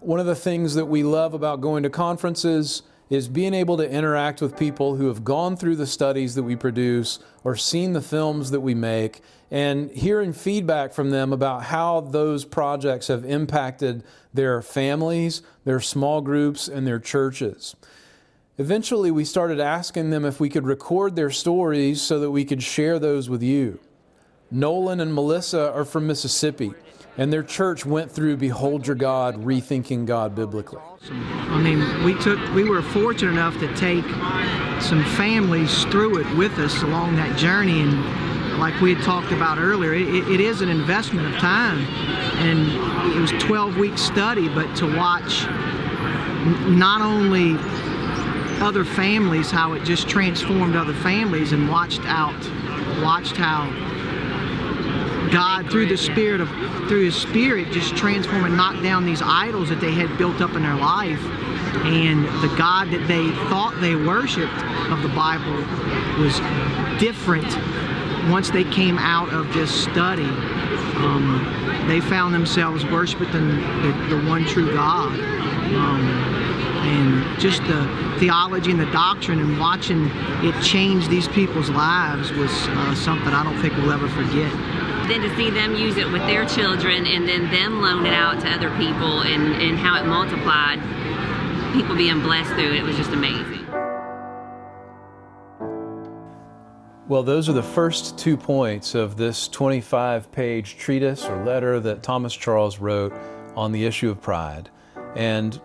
One 0.00 0.18
of 0.18 0.26
the 0.26 0.34
things 0.34 0.74
that 0.74 0.86
we 0.86 1.02
love 1.02 1.34
about 1.34 1.60
going 1.60 1.82
to 1.84 1.90
conferences 1.90 2.82
is 3.08 3.28
being 3.28 3.54
able 3.54 3.76
to 3.76 3.88
interact 3.88 4.40
with 4.40 4.58
people 4.58 4.96
who 4.96 5.06
have 5.06 5.24
gone 5.24 5.56
through 5.56 5.76
the 5.76 5.86
studies 5.86 6.34
that 6.34 6.42
we 6.42 6.56
produce 6.56 7.18
or 7.44 7.54
seen 7.54 7.92
the 7.92 8.00
films 8.00 8.50
that 8.50 8.60
we 8.60 8.74
make 8.74 9.20
and 9.50 9.90
hearing 9.92 10.32
feedback 10.32 10.92
from 10.92 11.10
them 11.10 11.32
about 11.32 11.64
how 11.64 12.00
those 12.00 12.44
projects 12.44 13.06
have 13.06 13.24
impacted 13.24 14.02
their 14.34 14.60
families, 14.60 15.42
their 15.64 15.80
small 15.80 16.20
groups, 16.20 16.66
and 16.66 16.86
their 16.86 16.98
churches. 16.98 17.76
Eventually, 18.58 19.10
we 19.10 19.24
started 19.24 19.60
asking 19.60 20.10
them 20.10 20.24
if 20.24 20.40
we 20.40 20.48
could 20.48 20.66
record 20.66 21.14
their 21.14 21.30
stories 21.30 22.02
so 22.02 22.18
that 22.18 22.30
we 22.30 22.44
could 22.44 22.62
share 22.62 22.98
those 22.98 23.28
with 23.28 23.42
you. 23.42 23.78
Nolan 24.50 25.00
and 25.00 25.14
Melissa 25.14 25.72
are 25.72 25.84
from 25.84 26.06
Mississippi 26.06 26.72
and 27.18 27.32
their 27.32 27.42
church 27.42 27.86
went 27.86 28.10
through 28.10 28.36
Behold 28.36 28.86
Your 28.86 28.96
God, 28.96 29.44
rethinking 29.44 30.06
God 30.06 30.34
biblically. 30.34 30.80
I 31.10 31.60
mean, 31.60 32.04
we 32.04 32.14
took, 32.18 32.38
we 32.54 32.64
were 32.64 32.82
fortunate 32.82 33.32
enough 33.32 33.58
to 33.60 33.74
take 33.76 34.04
some 34.82 35.04
families 35.16 35.84
through 35.84 36.18
it 36.18 36.36
with 36.36 36.58
us 36.58 36.82
along 36.82 37.16
that 37.16 37.38
journey, 37.38 37.80
and 37.80 38.58
like 38.58 38.78
we 38.80 38.94
had 38.94 39.02
talked 39.04 39.32
about 39.32 39.58
earlier, 39.58 39.94
it, 39.94 40.28
it 40.28 40.40
is 40.40 40.60
an 40.60 40.68
investment 40.68 41.32
of 41.32 41.40
time, 41.40 41.78
and 42.38 43.12
it 43.14 43.20
was 43.20 43.30
12 43.42 43.76
week 43.76 43.96
study, 43.96 44.48
but 44.48 44.74
to 44.76 44.96
watch 44.96 45.46
not 46.68 47.00
only 47.00 47.56
other 48.62 48.84
families, 48.84 49.50
how 49.50 49.72
it 49.72 49.84
just 49.84 50.08
transformed 50.08 50.76
other 50.76 50.94
families, 50.94 51.52
and 51.52 51.68
watched 51.68 52.00
out, 52.04 52.34
watched 53.02 53.36
how 53.36 53.64
God 55.30 55.70
through 55.70 55.86
the 55.86 55.96
spirit 55.96 56.40
of 56.40 56.48
through 56.88 57.04
his 57.04 57.14
spirit 57.14 57.72
just 57.72 57.96
transform 57.96 58.44
and 58.44 58.56
knock 58.56 58.82
down 58.82 59.04
these 59.04 59.22
idols 59.22 59.68
that 59.68 59.80
they 59.80 59.92
had 59.92 60.16
built 60.18 60.40
up 60.40 60.54
in 60.54 60.62
their 60.62 60.76
life 60.76 61.20
and 61.84 62.24
the 62.42 62.54
God 62.56 62.90
that 62.90 63.06
they 63.06 63.30
thought 63.48 63.80
they 63.80 63.94
worshiped 63.94 64.62
of 64.90 65.02
the 65.02 65.08
Bible 65.08 65.56
was 66.20 66.38
different 66.98 67.46
once 68.30 68.50
they 68.50 68.64
came 68.64 68.98
out 68.98 69.32
of 69.32 69.52
this 69.52 69.70
study. 69.70 70.24
Um, 70.24 71.84
they 71.86 72.00
found 72.00 72.34
themselves 72.34 72.84
worshiping 72.86 73.30
the, 73.30 73.54
the, 74.08 74.16
the 74.16 74.28
one 74.28 74.44
true 74.46 74.72
God. 74.72 75.12
Um, 75.74 76.36
and 76.86 77.40
just 77.40 77.62
the 77.64 78.16
theology 78.18 78.70
and 78.70 78.80
the 78.80 78.90
doctrine 78.92 79.40
and 79.40 79.58
watching 79.58 80.08
it 80.42 80.60
change 80.62 81.08
these 81.08 81.28
people's 81.28 81.70
lives 81.70 82.32
was 82.32 82.50
uh, 82.68 82.94
something 82.94 83.28
I 83.28 83.42
don't 83.44 83.60
think 83.60 83.74
we'll 83.76 83.92
ever 83.92 84.08
forget 84.08 84.52
then 85.08 85.22
to 85.22 85.36
see 85.36 85.50
them 85.50 85.74
use 85.74 85.96
it 85.96 86.10
with 86.10 86.22
their 86.22 86.44
children 86.46 87.06
and 87.06 87.28
then 87.28 87.50
them 87.50 87.80
loan 87.80 88.06
it 88.06 88.12
out 88.12 88.40
to 88.40 88.48
other 88.48 88.70
people 88.76 89.22
and, 89.22 89.54
and 89.62 89.78
how 89.78 90.00
it 90.00 90.06
multiplied 90.06 90.80
people 91.72 91.94
being 91.96 92.20
blessed 92.20 92.50
through 92.54 92.74
it 92.74 92.82
was 92.82 92.96
just 92.96 93.10
amazing. 93.10 93.66
Well, 97.08 97.22
those 97.22 97.48
are 97.48 97.52
the 97.52 97.62
first 97.62 98.18
two 98.18 98.36
points 98.36 98.96
of 98.96 99.16
this 99.16 99.46
25 99.46 100.32
page 100.32 100.76
treatise 100.76 101.24
or 101.26 101.44
letter 101.44 101.78
that 101.78 102.02
Thomas 102.02 102.34
Charles 102.34 102.80
wrote 102.80 103.12
on 103.54 103.70
the 103.70 103.84
issue 103.84 104.10
of 104.10 104.20
pride. 104.20 104.70
And 105.14 105.60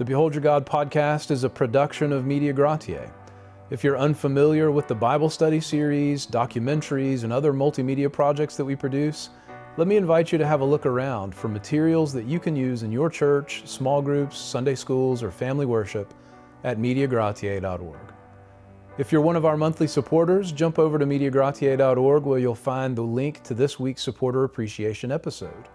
The 0.02 0.06
Behold 0.06 0.34
Your 0.34 0.42
God 0.42 0.66
podcast 0.66 1.30
is 1.30 1.44
a 1.44 1.50
production 1.50 2.12
of 2.12 2.26
Media 2.26 2.52
Gratiae. 2.52 3.12
If 3.70 3.84
you're 3.84 4.00
unfamiliar 4.00 4.72
with 4.72 4.88
the 4.88 4.96
Bible 4.96 5.30
study 5.30 5.60
series, 5.62 6.26
documentaries, 6.26 7.24
and 7.24 7.32
other 7.32 7.54
multimedia 7.54 8.12
projects 8.12 8.58
that 8.58 8.66
we 8.66 8.76
produce, 8.76 9.30
let 9.78 9.88
me 9.88 9.98
invite 9.98 10.32
you 10.32 10.40
to 10.40 10.48
have 10.48 10.62
a 10.62 10.66
look 10.66 10.88
around 10.88 11.36
for 11.36 11.50
materials 11.50 12.14
that 12.14 12.26
you 12.26 12.40
can 12.40 12.56
use 12.56 12.82
in 12.82 12.92
your 12.92 13.12
church, 13.12 13.62
small 13.68 14.02
groups, 14.02 14.40
Sunday 14.40 14.74
schools, 14.74 15.22
or 15.22 15.30
family 15.30 15.68
worship 15.68 16.16
at 16.64 16.80
MediaGratiae.org. 16.80 18.12
If 18.98 19.12
you're 19.12 19.22
one 19.22 19.36
of 19.36 19.46
our 19.46 19.56
monthly 19.56 19.86
supporters, 19.86 20.52
jump 20.52 20.80
over 20.80 20.98
to 20.98 21.06
MediaGratiae.org 21.06 22.24
where 22.24 22.40
you'll 22.40 22.56
find 22.56 22.96
the 22.96 23.04
link 23.04 23.44
to 23.44 23.54
this 23.54 23.80
week's 23.80 24.02
Supporter 24.02 24.46
Appreciation 24.46 25.12
episode. 25.12 25.68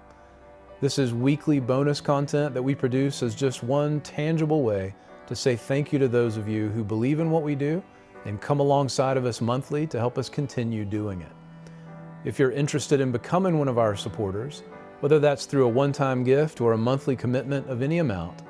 This 0.78 0.98
is 0.98 1.14
weekly 1.14 1.58
bonus 1.58 2.02
content 2.02 2.52
that 2.52 2.62
we 2.62 2.74
produce 2.74 3.22
as 3.22 3.34
just 3.34 3.62
one 3.62 3.98
tangible 4.02 4.62
way 4.62 4.94
to 5.26 5.34
say 5.34 5.56
thank 5.56 5.90
you 5.90 5.98
to 5.98 6.06
those 6.06 6.36
of 6.36 6.50
you 6.50 6.68
who 6.68 6.84
believe 6.84 7.18
in 7.18 7.30
what 7.30 7.42
we 7.42 7.54
do 7.54 7.82
and 8.26 8.42
come 8.42 8.60
alongside 8.60 9.16
of 9.16 9.24
us 9.24 9.40
monthly 9.40 9.86
to 9.86 9.98
help 9.98 10.18
us 10.18 10.28
continue 10.28 10.84
doing 10.84 11.22
it. 11.22 11.32
If 12.26 12.38
you're 12.38 12.50
interested 12.50 13.00
in 13.00 13.10
becoming 13.10 13.58
one 13.58 13.68
of 13.68 13.78
our 13.78 13.96
supporters, 13.96 14.64
whether 15.00 15.18
that's 15.18 15.46
through 15.46 15.64
a 15.64 15.68
one 15.68 15.92
time 15.92 16.22
gift 16.22 16.60
or 16.60 16.74
a 16.74 16.78
monthly 16.78 17.16
commitment 17.16 17.66
of 17.70 17.80
any 17.80 17.96
amount, 17.98 18.42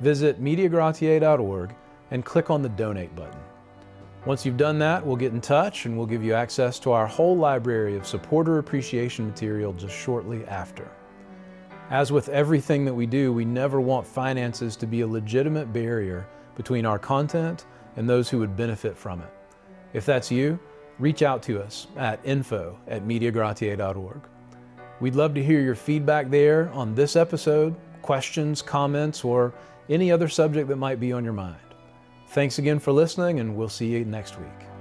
visit 0.00 0.42
MediaGratiae.org 0.42 1.74
and 2.12 2.24
click 2.24 2.48
on 2.48 2.62
the 2.62 2.68
donate 2.70 3.14
button. 3.14 3.40
Once 4.24 4.46
you've 4.46 4.56
done 4.56 4.78
that, 4.78 5.04
we'll 5.04 5.16
get 5.16 5.34
in 5.34 5.40
touch 5.42 5.84
and 5.84 5.94
we'll 5.98 6.06
give 6.06 6.24
you 6.24 6.32
access 6.32 6.78
to 6.78 6.92
our 6.92 7.06
whole 7.06 7.36
library 7.36 7.94
of 7.94 8.06
supporter 8.06 8.56
appreciation 8.56 9.26
material 9.26 9.74
just 9.74 9.94
shortly 9.94 10.46
after. 10.46 10.90
As 11.90 12.10
with 12.10 12.28
everything 12.30 12.84
that 12.86 12.94
we 12.94 13.06
do, 13.06 13.32
we 13.32 13.44
never 13.44 13.80
want 13.80 14.06
finances 14.06 14.74
to 14.76 14.86
be 14.86 15.02
a 15.02 15.06
legitimate 15.06 15.72
barrier 15.72 16.26
between 16.56 16.86
our 16.86 16.98
content 16.98 17.66
and 17.96 18.08
those 18.08 18.28
who 18.28 18.38
would 18.38 18.56
benefit 18.56 18.96
from 18.96 19.20
it. 19.20 19.28
If 19.92 20.06
that's 20.06 20.30
you, 20.30 20.58
reach 20.98 21.22
out 21.22 21.42
to 21.44 21.62
us 21.62 21.86
at 21.96 22.20
info 22.24 22.78
at 22.88 23.04
mediagratiae.org. 23.04 24.20
We'd 25.00 25.14
love 25.14 25.34
to 25.34 25.44
hear 25.44 25.60
your 25.60 25.74
feedback 25.74 26.30
there 26.30 26.70
on 26.72 26.94
this 26.94 27.16
episode, 27.16 27.74
questions, 28.02 28.62
comments, 28.62 29.24
or 29.24 29.52
any 29.88 30.10
other 30.10 30.28
subject 30.28 30.68
that 30.68 30.76
might 30.76 31.00
be 31.00 31.12
on 31.12 31.24
your 31.24 31.32
mind. 31.32 31.56
Thanks 32.28 32.58
again 32.58 32.78
for 32.78 32.92
listening, 32.92 33.40
and 33.40 33.54
we'll 33.54 33.68
see 33.68 33.86
you 33.86 34.04
next 34.04 34.38
week. 34.38 34.73